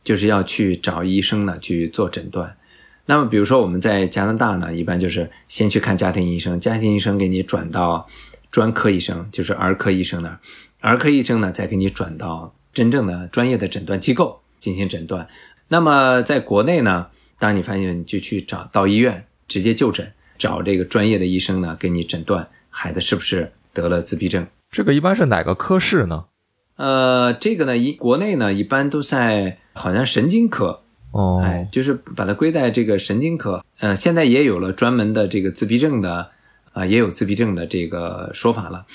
[0.04, 2.58] 就是要去找医生呢去做诊断。
[3.06, 8.06] 那么比如说我们在加拿大呢，一般就是先去看家庭医生，家庭医生给你转到
[8.52, 10.40] 专科医生，就是儿科医生那儿，
[10.82, 15.28] 儿科医生呢再给你转到真正的专业的诊断机构进行诊断。
[15.67, 17.07] 那么在国内呢，
[17.38, 24.47] 当你发现你就去找到医院直接就诊，找这个专业的医生呢给你诊断孩子是不是得了自闭症。
[24.72, 26.26] 这个一般是哪个科室呢？
[26.76, 33.63] 呃，这个呢，一国内呢一般都在好像神经科，哦，哎，就是把它归在这个神经科。
[33.80, 36.32] 呃，现在也有了专门的这个自闭症的，
[36.72, 38.86] 啊、也有自闭症的这个说法了。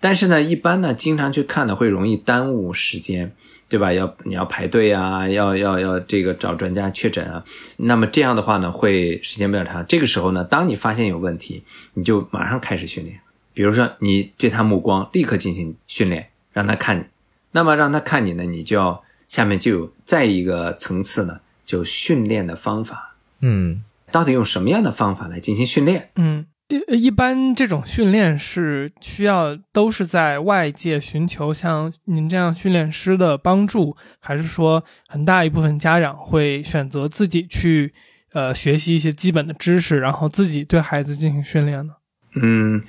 [0.00, 3.32] 但是呢，一般呢，经常去看呢，会容易耽误时间，
[3.68, 3.92] 对吧？
[3.92, 7.44] 要你要排队啊，要要要这个找专家确诊啊。
[7.78, 9.84] 那么这样的话呢，会时间比较长。
[9.86, 13.20] 这个时候呢，当你发现有问题，你就马上开始训练。
[13.54, 17.04] 比如说，你对他目光立刻进行训练，让他看你。
[17.52, 23.82] 那么让他看你呢，你就要下面就有再一个层次呢，就训练的方法，嗯
[24.12, 26.10] 到底用什么样的方法来进行训练？
[26.16, 37.94] 嗯，一一般这种训练是需要都是在外界寻求像您这样训练师的帮助，还是说很大一部分家长会选择自己去
[38.32, 41.94] 呃学习一些基本的知识，然后自己对孩子进行训练呢？
[42.34, 42.82] 嗯，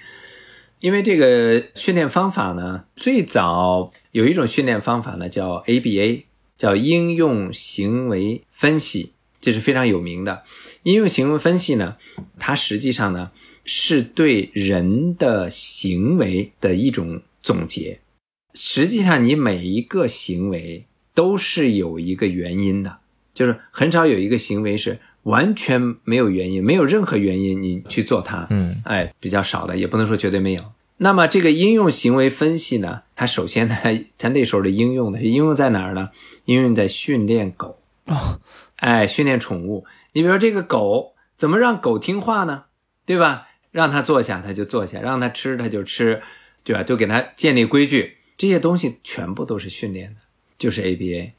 [0.79, 6.23] 因为这个训练方法呢，最早有一种训练方法呢叫 ABA，
[6.57, 10.43] 叫应用行为分析，这是非常有名的。
[10.81, 11.97] 应用行为分析呢，
[12.39, 13.31] 它实际上呢
[13.67, 17.99] 是对人的行为的一种总结。
[18.55, 22.97] 实际上，你每一个行为都是有一个原因的，
[23.33, 28.47] 就是很少有一个行为是完全没有原因，没有任何原因你去做它。
[28.49, 30.63] 嗯哎，比较少的，也不能说绝对没有。
[30.99, 33.75] 那么这个应用行为分析呢，它首先呢，
[34.17, 36.09] 它那时候的应用呢，应用在哪儿呢？
[36.45, 38.39] 应用在训练狗，哦，
[38.77, 39.85] 哎，训练宠物。
[40.13, 42.63] 你比如说这个狗，怎么让狗听话呢？
[43.05, 43.46] 对吧？
[43.71, 46.21] 让他坐下，他就坐下；让他吃，他就吃，
[46.63, 46.83] 对吧？
[46.83, 50.21] 就给他建立规矩，这些东西全部都是训练的，
[50.57, 51.31] 就是 ABA。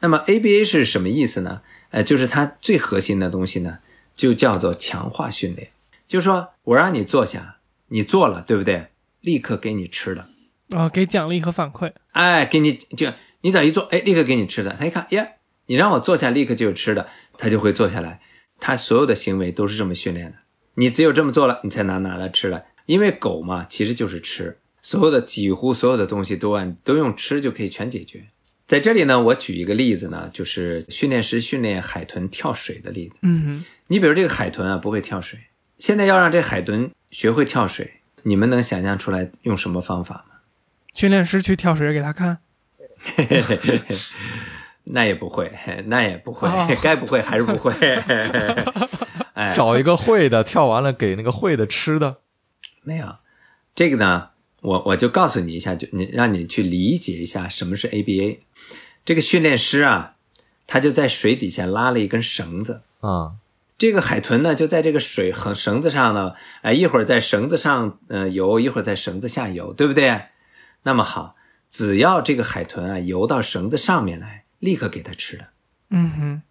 [0.00, 1.62] 那么 ABA 是什么意思呢？
[1.90, 3.80] 呃，就是它最核心的东西呢，
[4.14, 5.70] 就叫做强化训练。
[6.06, 7.58] 就是说我让你坐下，
[7.88, 8.86] 你坐了，对不对？
[9.20, 10.28] 立刻给你吃的，
[10.70, 11.92] 啊，给奖励和反馈。
[12.12, 13.12] 哎，给你就
[13.42, 14.74] 你只要一坐，哎，立刻给你吃的。
[14.78, 15.34] 他一看，耶，
[15.66, 18.20] 你让我坐下，立刻就有吃的，他就会坐下来。
[18.58, 20.38] 他所有的行为都是这么训练的。
[20.74, 22.64] 你只有这么做了，你才能拿来吃了。
[22.86, 28.24] 因为狗嘛，其实就是吃，所有的几乎所有的东西都按都用吃就可以全解决。
[28.66, 33.14] 在这里呢，我举一个例子呢，就是训练师训练海豚跳水的例子。
[33.22, 35.38] 嗯哼，你比如这个海豚啊，不会跳水，
[35.78, 40.36] 现在要让这海豚学会跳水，你们能想象出来用什么方法吗？
[40.94, 42.38] 训练师去跳水给他看。
[44.84, 45.52] 那也不会，
[45.86, 47.72] 那也不会哦，该不会还是不会。
[49.34, 52.18] 哎，找一个会的，跳完了给那个会的吃的。
[52.82, 53.16] 没有
[53.74, 58.38] 这个呢，我我就告诉你一下，就你让你去理解一下什么是 ABA。
[59.04, 60.16] 这个训练师啊，
[60.66, 63.32] 他就在水底下拉了一根绳子，啊，
[63.78, 70.22] 这个海豚呢就在这个水横绳子上呢，哎，一会儿在绳子上呃游，一会儿在绳子下游，对不对？
[70.82, 71.36] 那么好，
[71.70, 75.48] 只要这个海豚啊游到绳子上面来，立刻给它吃的。
[75.90, 76.42] 嗯哼，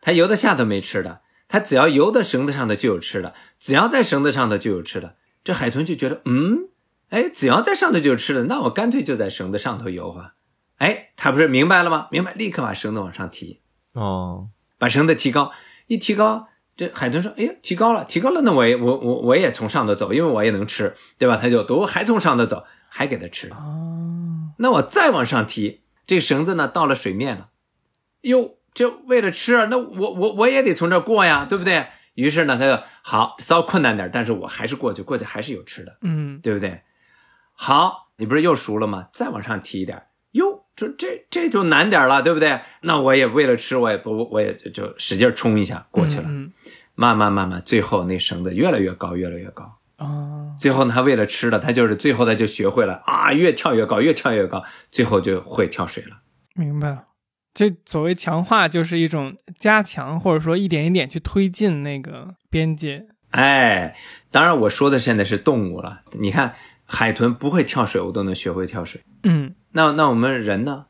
[0.00, 1.20] 它游到下头没吃的，
[1.52, 5.16] 它只要游到绳子上的就有吃的，只要在绳子上的就有吃的。
[5.44, 6.70] 这海豚就觉得，嗯，
[7.10, 10.32] 哎，只要在上头就有吃的，那我干脆就在绳子上头游啊。
[10.78, 12.08] 哎，它不是明白了吗？
[12.10, 13.60] 明白，立刻把绳子往上提，
[13.92, 14.48] 哦，
[14.78, 15.52] 把绳子提高，
[15.88, 21.36] 一提高，这海豚说，哎呀，提高了，提高了，那我也我我我也从上头走，因为我也能吃，对吧？
[21.36, 23.50] 它就都还从上头走，还给它吃。
[23.50, 27.50] 哦，那我再往上提，这个绳子呢到了水面了，
[28.22, 31.86] 哟，这为了吃啊，那我我我也得从这儿过呀，对不对？
[32.14, 36.82] 于是呢，他就好稍困难点，但是我还是过去，过去还是有吃的，嗯，对不对？
[37.54, 39.08] 好，你不是又熟了吗？
[39.12, 40.02] 再往上提一点，
[40.32, 42.60] 哟，这这这就难点了，对不对？
[42.82, 46.52] 那我也为了吃，我也不我也就就使劲冲一下过去了，嗯，
[46.94, 49.78] 慢慢慢慢，最后那绳子越来越高，越来越高。
[49.96, 56.16] 哦，最后呢，他为了吃的，他就是最后他就学会了啊，越跳越高，越跳越高，最后就会跳水了。
[56.54, 57.04] 明白了。
[57.54, 63.06] 这所谓强化，就是一种加强，或者说一点一点去推进那个边界。
[63.30, 63.96] 哎，
[64.30, 66.02] 当然我说的现在是动物了。
[66.12, 69.02] 你看，海豚不会跳水，我都能学会跳水。
[69.24, 70.86] 嗯那那我们人呢？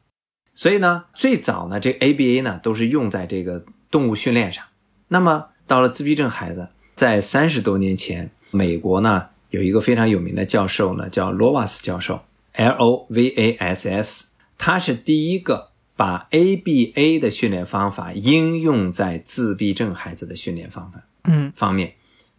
[0.54, 4.64] 所以呢，最早呢，这 ABA 呢都是用在这个动物训练上。
[5.08, 12.20] 那么到了自闭症孩子，在三十多年前，美国呢有一个非常有名的教授呢，叫罗瓦斯教授
[12.52, 14.26] （L O V A S S），
[14.58, 21.52] 他是第一个把 ABA 的训练方法应用在自闭症孩子的训练方法嗯。
[21.54, 21.94] 方面，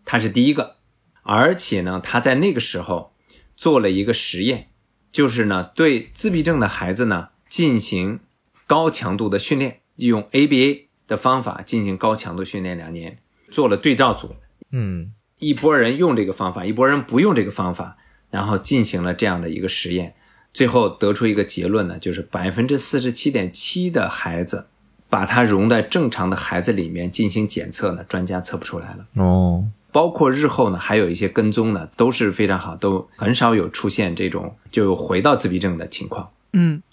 [0.05, 0.77] 他是第一个，
[1.21, 3.13] 而且呢，他在那个时候
[3.55, 4.69] 做了一个实验，
[5.11, 8.19] 就是呢，对自闭症的孩子呢进行
[8.65, 13.19] 高强度的训练，用 ABA 的方法进行高强度训练两年，
[13.51, 14.35] 做了对照组，
[14.71, 15.13] 嗯。
[15.39, 17.97] 一拨人用这个方法，一拨人不用这个方法，
[18.29, 20.15] 然后进行了这样的一个实验，
[20.53, 24.67] 最后得出一个结论呢，就是百分之四十七点七的孩子，
[25.09, 29.05] 把它融在正常的孩子里面进行检测呢，专家测不出来了。
[29.15, 36.29] 哦，包括日后呢，还有一些跟踪呢，都是非常好，都很少有出现这种就回到自闭症的情况。
[36.53, 36.83] 嗯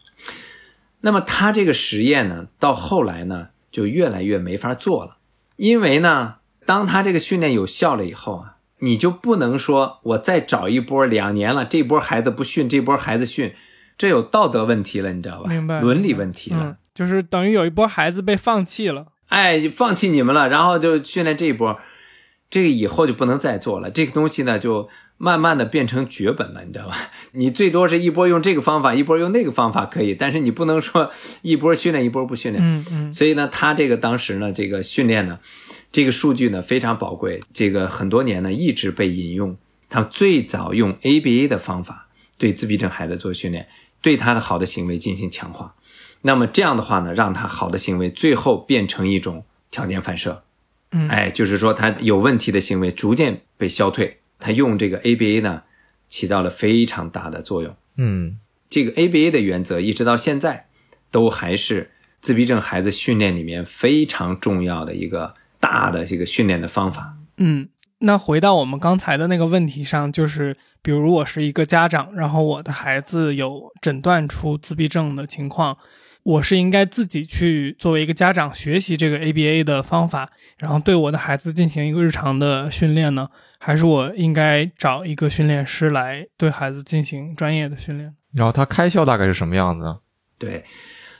[1.02, 5.16] 那么他这个实验呢，到后来呢，就越来越没法做了，
[5.56, 6.36] 因为呢，
[6.66, 13.54] 当他这个训练有效了以后啊，你就不能说我再找一波两年了，这波孩子不训，这波孩子训，
[13.96, 15.48] 这有道德问题了，你知道吧？
[15.48, 16.58] 明白伦理问题了。
[16.62, 19.06] 嗯，就是等于有一波孩子被放弃了。
[19.28, 21.78] 哎，放弃你们了，然后就训练这一波，
[22.50, 23.90] 这个以后就不能再做了。
[23.90, 26.96] 这个东西呢，就慢慢的变成绝本了，你知道吧？
[27.32, 31.12] 你最多是一波用这个方法，一波用那个方法可以，但是你不能说
[31.42, 32.64] 一波训练一波不训练。
[32.64, 35.38] 嗯嗯所以呢，他这个当时呢，这个训练呢，
[35.92, 39.56] 这个数据呢非常宝贵，这个很多年呢一直被引用。
[39.88, 43.68] 他最早用 ABA 的方法对自闭症孩子做训练，
[44.00, 45.74] 对他的好的行为进行强化。
[46.22, 50.44] 那么这样的话呢，让他好的行为最后变成一种条件反射，
[50.92, 54.18] 嗯，哎，就是说他有问题的行为逐渐被消退。
[54.38, 55.64] 他用这个 ABA 呢，
[56.08, 57.74] 起到了非常大的作用。
[57.96, 58.38] 嗯
[58.68, 60.68] 这个 ABA 的原则一直到现在，
[61.10, 67.16] 都还是自闭症孩子训练里面非常重要的一个大的这个训练的方法。
[67.36, 75.76] 嗯，那回到我们刚才的那个问题上，就是比如我是一个家长，然后我的孩子有诊断出自闭症的情况，
[76.22, 88.14] 我是应该自己去作为一个家长学习这个 ABA 的方法，然后对我的孩子进行一个日常的训练呢，还是我应该找一个训练师来对孩子进行专业的训练？
[88.34, 89.98] 然后它开销大概是什么样子呢？
[90.38, 90.64] 对，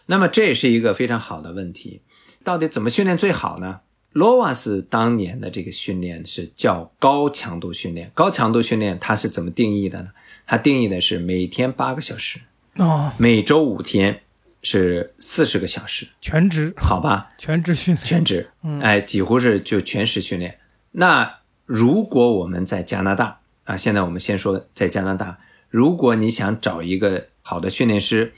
[0.07, 2.03] 那么这也是一个非常好的问题，
[2.45, 3.80] 到底怎么训练最好呢？
[4.12, 10.11] 罗瓦斯当年的这个训练是叫高强度训练，高强度训练它是怎么定义的呢？
[10.46, 12.40] 它定义的是每天八个小时，
[12.74, 14.22] 哦，每周五天
[14.62, 17.28] 是四十个小时，全职，好吧？
[17.38, 18.50] 全职训练，全职，
[18.80, 20.58] 哎，几乎是就全时训练。
[20.90, 25.38] 那如果我们在加拿大啊，现在我们先说在加拿大，
[25.68, 28.34] 如果你想找一个好的训练师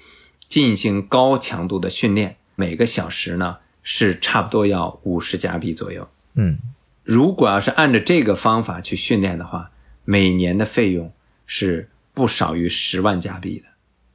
[0.46, 6.08] 进行高强度的训练，每个小时呢是差不多要五十加币左右。
[6.34, 6.58] 嗯
[7.04, 9.72] 如果要是按照这个方法去训练的话，
[10.04, 11.12] 每年的费用
[11.46, 13.64] 是不少于十万加币的。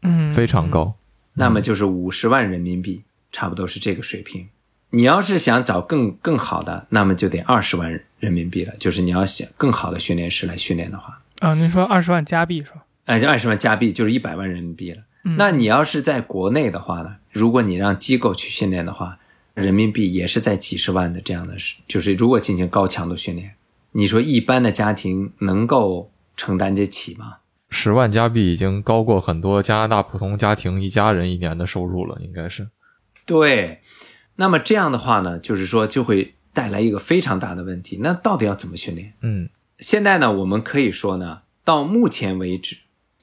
[0.03, 0.95] 嗯，非常高。
[1.33, 4.47] 那么就是五十万人民币，差不多是这个水平。
[4.91, 8.73] 你要是想找更更好的，那么就得二十万人民币了。
[8.79, 12.85] 就是你要想更好的训练师来训练的话，啊，您说二十万加币是吧？
[13.05, 15.03] 哎，就二十万加币就是一百万人民币了。
[15.37, 19.19] 那你要是在国内的话呢，如果你让机构去训练的话，
[19.57, 21.55] 人民币也是在几十万的这样的，
[21.87, 23.55] 就是如果进行高强度训练，
[23.91, 27.37] 你说一般的家庭能够承担得起吗？
[27.69, 32.69] 十万加币已经高过很多加拿大普通家庭一家人一年的收入了，应该是。
[33.25, 33.81] 对，
[34.35, 37.97] 那么这样的话呢，就是说就会带来一个非常大的问题。
[38.01, 39.13] 那到底要怎么训练？
[39.21, 39.49] 嗯
[39.79, 42.77] 现在呢，我们可以说呢，到目前为止，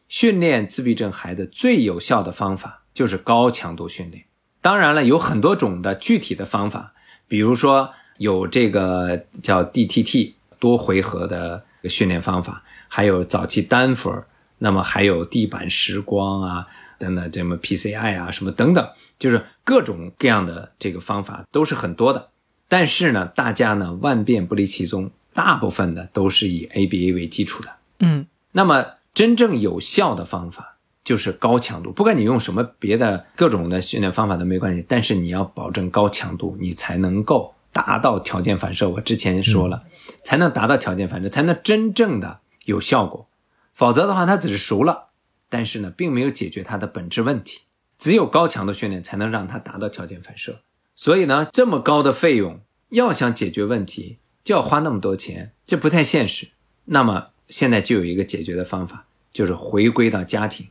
[0.09, 4.25] 训练自闭症孩子最有效的方法就是高强度训练。
[4.65, 6.95] 当然了，有很多种的具体的方法，
[7.29, 16.67] 比如说有这个叫 DTT 多回合的训练方法，还有早期单分儿，那么还有地板时光啊
[16.99, 18.89] 等等，这么 PCI 啊什么等等，
[19.19, 22.31] 就是各种各样的这个方法都是很多的。
[22.67, 27.69] 但是呢，大家呢万变不离其宗，大部分的都是以 ABA 为基础的。
[27.99, 30.74] 嗯那么真正有效的方法
[31.05, 38.89] 就是高强度，不管你用什么别的各种的训练方法都没关系，但是你要保证高强度，你才能够达到条件反射。
[38.89, 39.85] 我之前说了，
[40.25, 43.29] 才能达到条件反射，才能真正的有效果。
[43.75, 45.11] 否则的话，它只是熟了，
[45.51, 47.61] 但是呢，并没有解决它的本质问题。
[47.99, 50.61] 只有高强度训练才能让它达到条件反射。
[50.95, 56.49] 所以呢，这么高的费用，要想解决问题，就要花那么多钱，这不太现实。
[56.87, 60.69] 那么现在就有一个解决的方法，就是回归到家庭。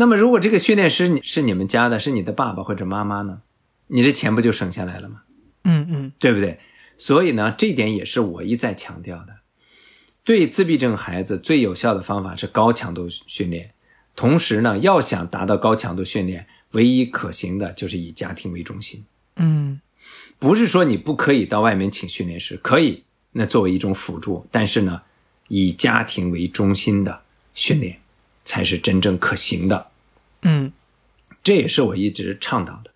[0.00, 3.42] 那么如果这个训练师你是你们家的，是你的爸爸或者妈妈呢，
[3.88, 5.20] 你这钱不就省下来了吗？
[5.64, 6.58] 嗯嗯对不对？
[6.96, 9.36] 所以呢，这点也是我一再强调的。
[10.24, 13.72] 对自闭症孩子最有效的方法是高强度训练，
[14.16, 19.04] 同时呢，要想达到高强度训练，唯一可行的就是以家庭为中心。
[19.36, 19.82] 嗯
[20.38, 25.02] 不是说你不可以到外面请训练师，可以，那作为一种辅助，但是呢，
[25.48, 27.20] 以家庭为中心的
[27.52, 28.00] 训练
[28.44, 29.88] 才是真正可行的。
[30.42, 30.72] 嗯
[31.42, 32.92] 这也是我一直倡导的。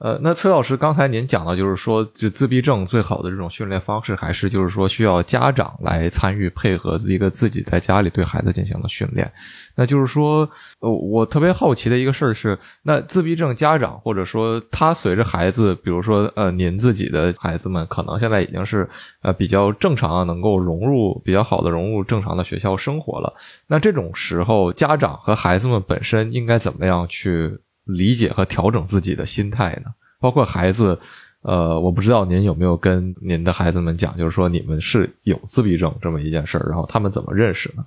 [0.00, 9.32] 呃，那崔老师刚才您讲到，就是说，这自闭症最好的这种训练方式，还是就是说需要家长来参与配合一个自己在家里对孩子进行的训练。
[9.76, 10.48] 那就是说，
[10.80, 18.88] 呃，我特别好奇的一个事儿是，那自闭症家长或者说他随着孩子，比如说呃，您自己的孩子们，可能现在已经是
[19.22, 23.32] 呃比较正常，能够融入比较好的融入正常的学校生活了。
[23.68, 29.92] 那这种时候，家长和孩子们本身应该怎么样去理解和调整自己的心态呢？
[30.18, 30.98] 包括孩子，
[31.42, 37.84] 呃，我不知道您有没有跟您的孩子们讲，就是说你们是有自闭症这么一件事儿，然后他们怎么认识呢？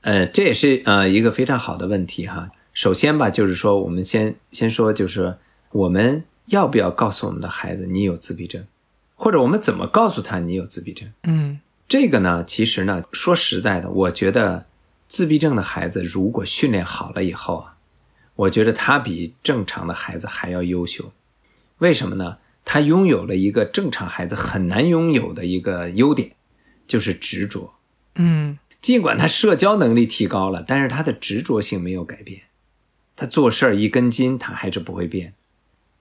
[0.00, 2.50] 呃，这也是呃一个非常好的问题哈。
[2.72, 5.36] 首先吧，就是说我们先先说，就是
[5.72, 8.64] 我们要不要告诉我们的孩子你有自闭症，
[9.14, 11.08] 或者我们怎么告诉他你有自闭症？
[11.24, 14.66] 嗯这个呢，其实呢，说实在的，我觉得
[15.06, 17.74] 自闭症的孩子如果训练好了以后啊，
[18.38, 21.12] 我觉得他比正常的孩子还要优秀。
[21.78, 22.38] 为什么呢？
[22.64, 26.32] 他拥有了一个正常孩子很难拥有的一个优点，
[26.86, 27.74] 就是执着。
[28.14, 32.42] 嗯尽管他社交能力提高了，但是他的执着性没有改变。
[33.16, 35.34] 他做事儿一根筋，他还是不会变，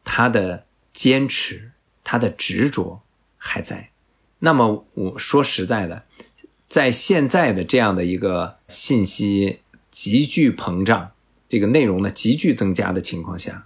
[0.04, 1.72] 他的坚持，
[2.04, 3.02] 他的执着
[3.38, 3.90] 还在。
[4.40, 6.04] 那么我说实在的，
[6.68, 11.14] 在现在的这样的一个信息急剧膨胀、
[11.48, 13.66] 这个内容呢急剧增加的情况下，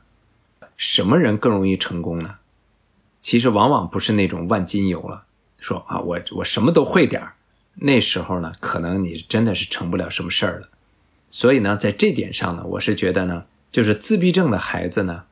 [0.77, 2.35] 什么人更容易成功呢？
[3.21, 5.25] 其实往往不是那种万金油了，
[5.59, 7.33] 说啊我我什么都会点儿，
[7.75, 10.69] 那时候呢可能你真的是成不了什么事儿了。
[11.29, 15.23] 所以呢，在这点上呢，我是觉得呢，就是自闭症的孩子呢，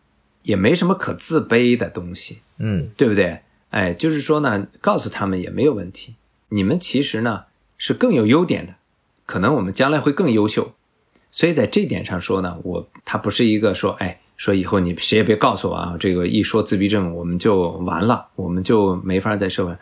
[0.43, 3.41] 也没什么可自卑的东西，嗯对不对？
[3.71, 6.15] 哎，就是说呢，告诉他们也没有问题。
[6.49, 7.45] 你们其实呢
[7.77, 8.75] 是更有优点的，
[9.25, 10.73] 可能我们将来会更优秀。
[11.31, 19.75] 所以在这点上说呢，我他不是一个说，哎，说以后你谁也别告诉我啊，这个一说自闭症我们就完了，我们就没法在社会。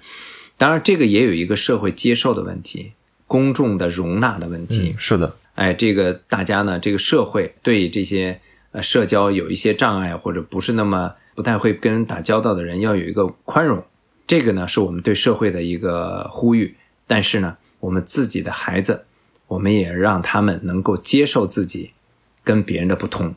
[0.57, 2.91] 当然，这个也有一个社会接受的问题，
[3.27, 4.93] 公众的容纳的问题。
[4.93, 8.39] 嗯，是的，哎，这个大家呢，这个社会对这些
[8.71, 13.83] 呃社交有一些障碍，或者不是那么不太会跟人打交道的人，要有一个宽容。
[14.25, 16.75] 这个呢，是我们对社会的一个呼吁。
[17.05, 19.05] 但是呢，我们自己的孩子，
[19.47, 21.91] 我们也让他们能够接受自己
[22.43, 23.33] 跟别人的不同。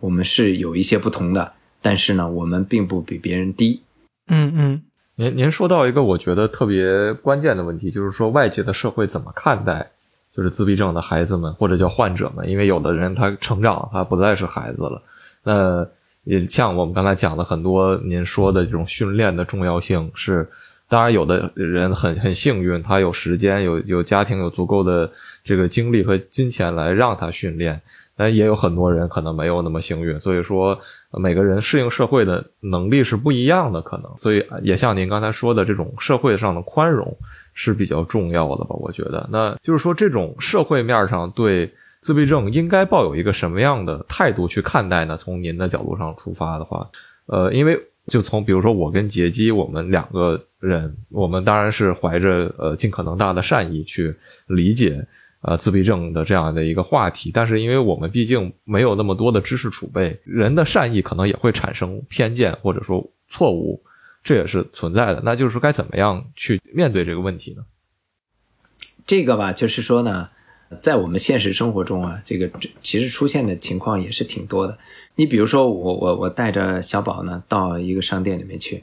[0.00, 3.82] 我们是有一些不同的，但是呢，我们并不比别人低。
[4.28, 4.82] 嗯嗯
[5.14, 9.92] 您您说到一个我觉得特别关键的问题，就是说外界的社会怎么看待
[10.36, 15.00] 就是自闭症的孩子们或者叫患者们，因为有的人他成长他不再是孩子了，
[15.42, 15.88] 那
[16.24, 20.50] 也像我们刚才讲的很多您说的这种训练的重要性是，
[20.90, 25.10] 当然有的人很很幸运，他有时间有有家庭有足够的
[25.46, 27.80] 这个精力和金钱来让他训练。
[28.18, 30.78] 但也有很多人可能没有那么幸运，所以说
[31.20, 37.14] 每个人适应社会的能力是不一样的，可能，所以也像您刚才说的，这种社会上的宽容
[37.52, 38.74] 是比较重要的吧？
[38.76, 41.70] 我觉得，那就是说这种社会面上对
[42.00, 45.14] 自闭症应该抱有一个什么样的态度去看待呢？
[45.18, 46.88] 从您的角度上出发的话，
[47.26, 54.16] 呃，因为就从比如说我跟杰基，我们两个人，我们当然是怀着呃尽可能大的善意去
[54.46, 55.06] 理解。
[55.42, 63.80] 呃，自闭症的这样的一个话题，但是因为我们毕竟没有那么多的知识储备，人的善意可能也会产生偏见或者说错误，
[64.24, 65.20] 这也是存在的。
[65.24, 67.64] 那就是说，该怎么样去面对这个问题呢？
[69.06, 70.28] 这个吧，就是说呢，
[70.80, 72.50] 在我们现实生活中啊，这个
[72.82, 74.76] 其实出现的情况也是挺多的。
[75.14, 78.82] 你比如说，我我我带着小宝呢到一个商店里面去，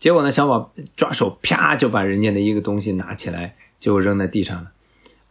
[0.00, 4.72] 结果呢，小宝抓手啪就把人家的一个东西拿起来就扔在地上了。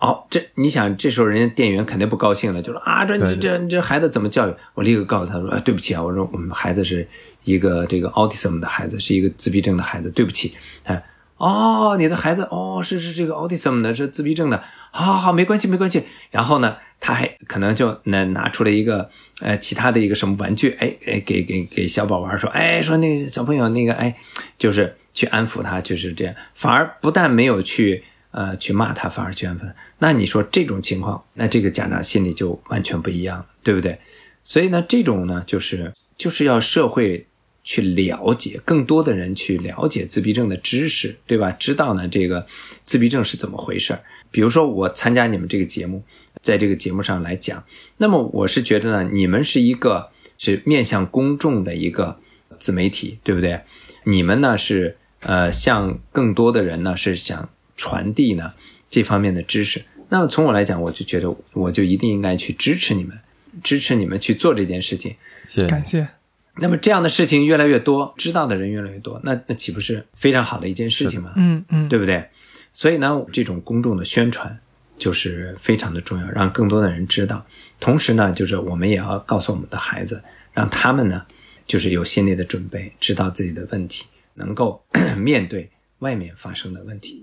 [0.02, 4.54] 哦，这你想，这时候人家店员肯定不高兴了，就说啊，这你这你这孩子怎么教育？
[4.74, 7.08] 我立刻告诉他说，啊，对不起啊，我说我们孩子是
[7.44, 10.56] 一个这个 autism 的孩子，是一个自闭症的孩子，对不起。
[10.84, 11.00] 他
[11.38, 16.04] 哦，你的孩子哦，是是这个 autism 的，是自闭症的，好好好，没关系没关系。
[16.32, 19.08] 然后呢，他还可能就拿拿出了一个
[19.42, 24.18] 呃其他的一个什么玩具，哎哎，给给给小宝玩，说，哎，说那个小朋友那个，哎，
[24.58, 28.04] 就是去安抚他，就是这样，反而不但没有去。
[28.32, 34.00] 呃，去骂他反而圈粉，那你说这种情况，那这个家长心里就完全不一样了，对不对？
[34.44, 37.28] 所以呢，这种呢，就是就是要社会
[37.64, 41.52] 去了解更多的人去了解自闭症的知识，对吧？
[41.52, 42.48] 知道呢这个
[42.86, 44.00] 自闭症是怎么回事
[44.32, 46.02] 比如说我参加你们这个节目，
[46.42, 47.62] 在这个节目上来讲，
[47.98, 52.18] 那么我是觉得呢，你们是一个是面向公众的一个
[52.58, 53.60] 自媒体，对不对？
[54.06, 57.50] 你们呢是呃，向更多的人呢是想。
[57.76, 58.54] 传递呢
[58.90, 63.18] 这方面的知识，那么从我来讲，我就觉得我就一定应该去支持你们，
[63.64, 65.16] 支持你们去做这件事情。
[65.48, 66.08] 谢谢，感谢。
[66.58, 71.32] 那么这样的事情越来越多，知道的人越来越多，那那岂不是非常好的一件事情吗？
[71.38, 72.28] 嗯嗯，对不对？
[72.74, 74.60] 所以呢，这种公众的宣传
[74.98, 77.46] 就是非常的重要，让更多的人知道。
[77.80, 81.26] 同时呢，就是我们也要告诉我们的孩子，让他们呢
[81.66, 84.84] 就是有心理的准备，知道自己的问题，能够
[85.18, 85.70] 面对
[86.00, 87.21] 外面发生的问题。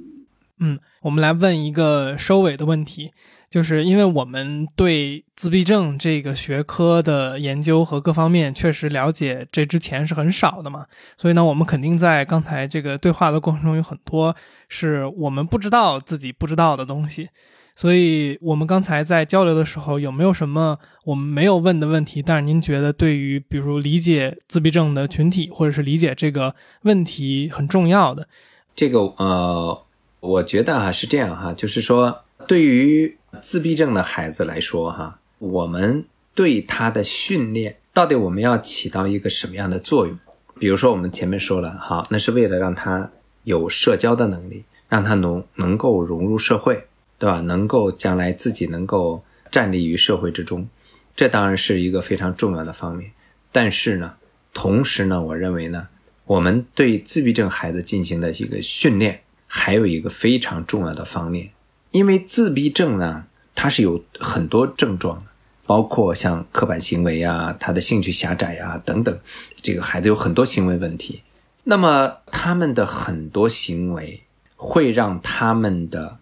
[0.61, 3.13] 嗯，我们来问一个收尾的问题，
[3.49, 10.87] 就是因为我们对自闭症这个学科的研究和各方面确实了解，这之前是很少的嘛，
[11.17, 14.35] 所以呢，我们肯定在刚才这个对话的过程中有很多
[14.69, 17.29] 是我们不知道自己不知道的东西，
[17.77, 22.21] 所以我们刚才在交流的时候有没有什么我们没有问的问题？
[22.21, 28.27] 但是您觉得对于比如理解自闭症的群体或者是理解这个问题很重要的？
[28.75, 29.85] 这个呃。
[30.21, 36.05] 我觉得啊是这样哈，就是说，对于自闭症的孩子来说哈，我们
[36.35, 40.19] 对他的训练到底我们要起到一个什么样的作用？
[40.59, 43.11] 比如说我们前面说了，好，那是为了让他
[43.45, 46.85] 有社交的能力，让他能能够融入社会，
[47.19, 47.41] 对吧？
[47.41, 50.69] 能够将来自己能够站立于社会之中。
[51.15, 53.13] 这当然是一个非常重要的方面。
[53.53, 54.15] 但是呢，
[54.53, 55.87] 同时呢，我认为呢，
[56.27, 61.51] 我们对自闭症孩子进行的一个训练，还有一个非常重要的方面，
[61.91, 63.25] 因为自闭症呢，
[63.55, 65.23] 它是有很多症状的，
[65.67, 69.19] 包括像刻板行为啊，他的兴趣狭窄啊等等，
[69.61, 71.23] 这个孩子有很多行为问题。
[71.65, 74.23] 那么他们的很多行为
[74.57, 76.19] 会让他们的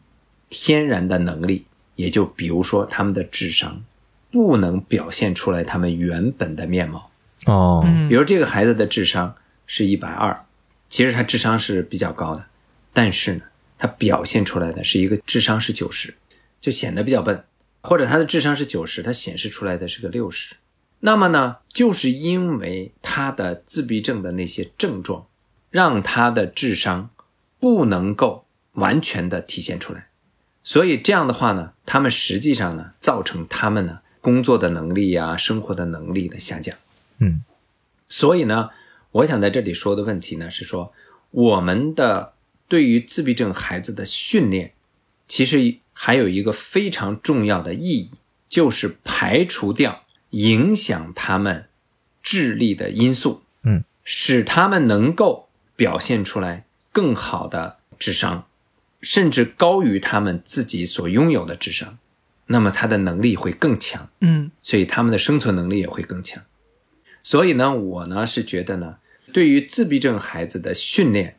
[0.49, 1.67] 天然的能力，
[1.97, 3.83] 也就比如说他们的智商，
[4.31, 7.11] 不能表现出来他们原本的面貌。
[7.47, 9.35] 哦，嗯比如这个孩子的智商
[9.67, 10.45] 是一百二，
[10.89, 12.45] 其实他智商是比较高的，
[12.97, 13.43] 但是呢，
[13.77, 16.15] 他表现出来的是一个智商是九十，
[16.63, 17.37] 就显得比较笨；
[17.83, 20.55] 或者他的智商是九十，他显示出来的是个六十。
[21.01, 25.27] 那么呢，就是因为他的自闭症的那些症状，
[25.69, 27.11] 让他的智商
[27.61, 30.09] 不能够完全的体现出来，
[30.65, 36.75] 所以这样的话呢，他们实际上呢，造成他们呢工作的能力呀、生活的能力的下降。
[37.19, 37.45] 嗯
[38.09, 38.71] 所以呢，
[39.11, 40.95] 我想在这里说的问题呢是说，
[41.31, 42.33] 我们的
[42.69, 44.73] 对于自闭症孩子的训练，
[45.29, 48.11] 其实还有一个非常重要的意义，
[48.49, 51.69] 就是排除掉影响他们
[52.23, 58.47] 智力的因素，嗯，使他们能够表现出来更好的智商，
[59.01, 61.99] 甚至高于他们自己所拥有的智商，
[62.47, 64.09] 那么他的能力会更强。
[64.21, 66.43] 嗯所以他们的生存能力也会更强。
[67.23, 68.99] 所以呢，我呢是觉得呢，
[69.33, 71.37] 对于自闭症孩子的训练，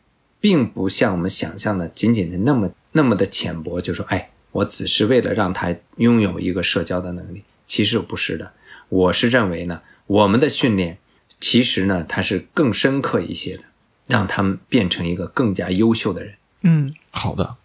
[0.48, 8.54] 并不像我们想象的仅仅是那么那么的浅薄，就说哎，我只是为了让他拥有一个社交的能力，其实不是的。
[8.88, 11.00] 我是认为呢，我们的训练
[11.42, 13.64] 其实呢，它是更深刻一些的，
[14.08, 16.36] 让他们变成一个更加优秀的人。
[16.62, 16.94] 嗯。
[17.10, 17.58] 好的，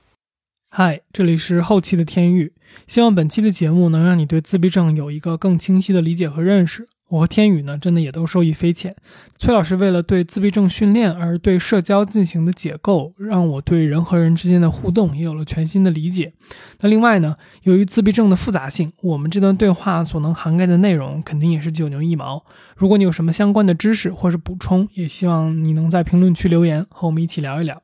[0.71, 2.51] 嗨，这里是后期的天域，
[2.89, 6.89] 希望本期的节目能让你对自闭症有一个更清晰的理解和认识。
[7.13, 8.97] 我和天宇呢，真的也都受益匪浅。
[9.37, 16.33] 崔老师为了对自闭症训练而对社交进行的解构，让我对人和人之间的互动也有了全新的理解。
[16.81, 22.43] 那另外呢，由于自闭症的复杂性，我们这段对话所能涵盖的内容肯定也是九牛一毛。
[22.75, 27.83] 如果你有什么相关的知识或是补充，也希望你能在评论区留言，和我们一起聊一聊。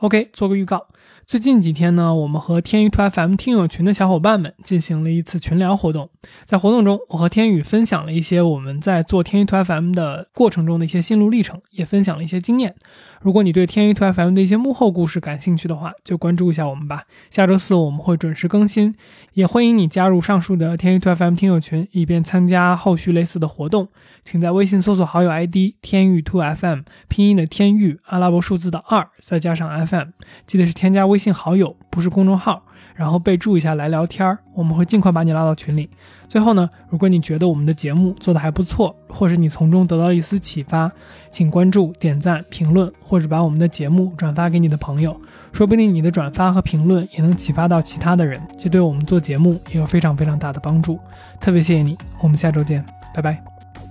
[0.00, 0.86] OK，做个预告。
[1.28, 6.08] 最近几天呢，我们和天娱图 FM 听友群的小伙伴们进行了一次群聊活动。
[6.46, 12.74] 在活动中，我和天宇分享了一些我们在做天娱图 FM 的过程中的一些心路历程，也分享了一些经验。
[13.20, 17.04] 如果你对天宇 to FM 的一些幕后故事感兴趣的话，就关注一下我们吧。
[17.30, 18.94] 下周四我们会准时更新，
[19.32, 23.88] 也欢迎你加入上述的天宇 to FM 听友群，以便参加后续类似的活动。
[24.24, 30.10] 请在微信搜索好友 ID 天域兔 FM，拼音的天域，阿拉伯数字的二，再加上 FM，
[30.46, 32.66] 记得是添加微信好友，不是公众号，
[32.98, 35.88] 然后备注一下来聊天儿，我们会尽快把你拉到群里。
[36.26, 40.90] 最后呢，如果你觉得我们的节目做得还不错，或是你从中得到一丝启发，
[41.30, 45.18] 请关注、点赞、评论，或者把我们的节目转发给你的朋友，
[45.52, 50.98] 说不定你的转发和评论也能启发到其他的人，这对我们做节目也有非常非常大的帮助。
[51.40, 52.84] 特别谢谢你，我们下周见，
[53.14, 53.40] 拜拜。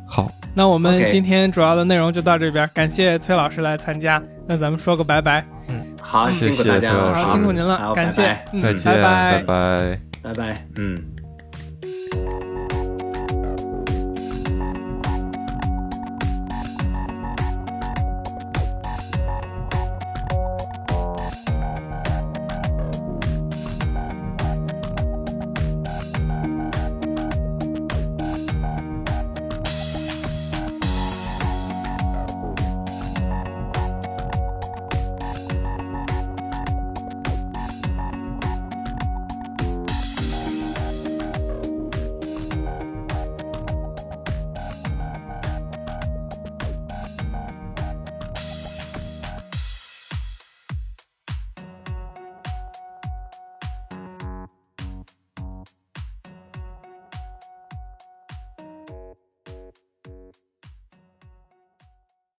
[0.05, 4.19] 好，那我们今天主要的内容就到这边，感谢崔老师来参加。
[4.47, 7.21] 那咱们说个拜拜，嗯好，谢谢辛苦大家老师。
[7.21, 8.63] 好，辛苦您了，好感谢嗯。
[8.63, 9.03] 再见，拜。
[9.03, 9.99] 拜拜。
[10.23, 10.97] 拜拜，嗯。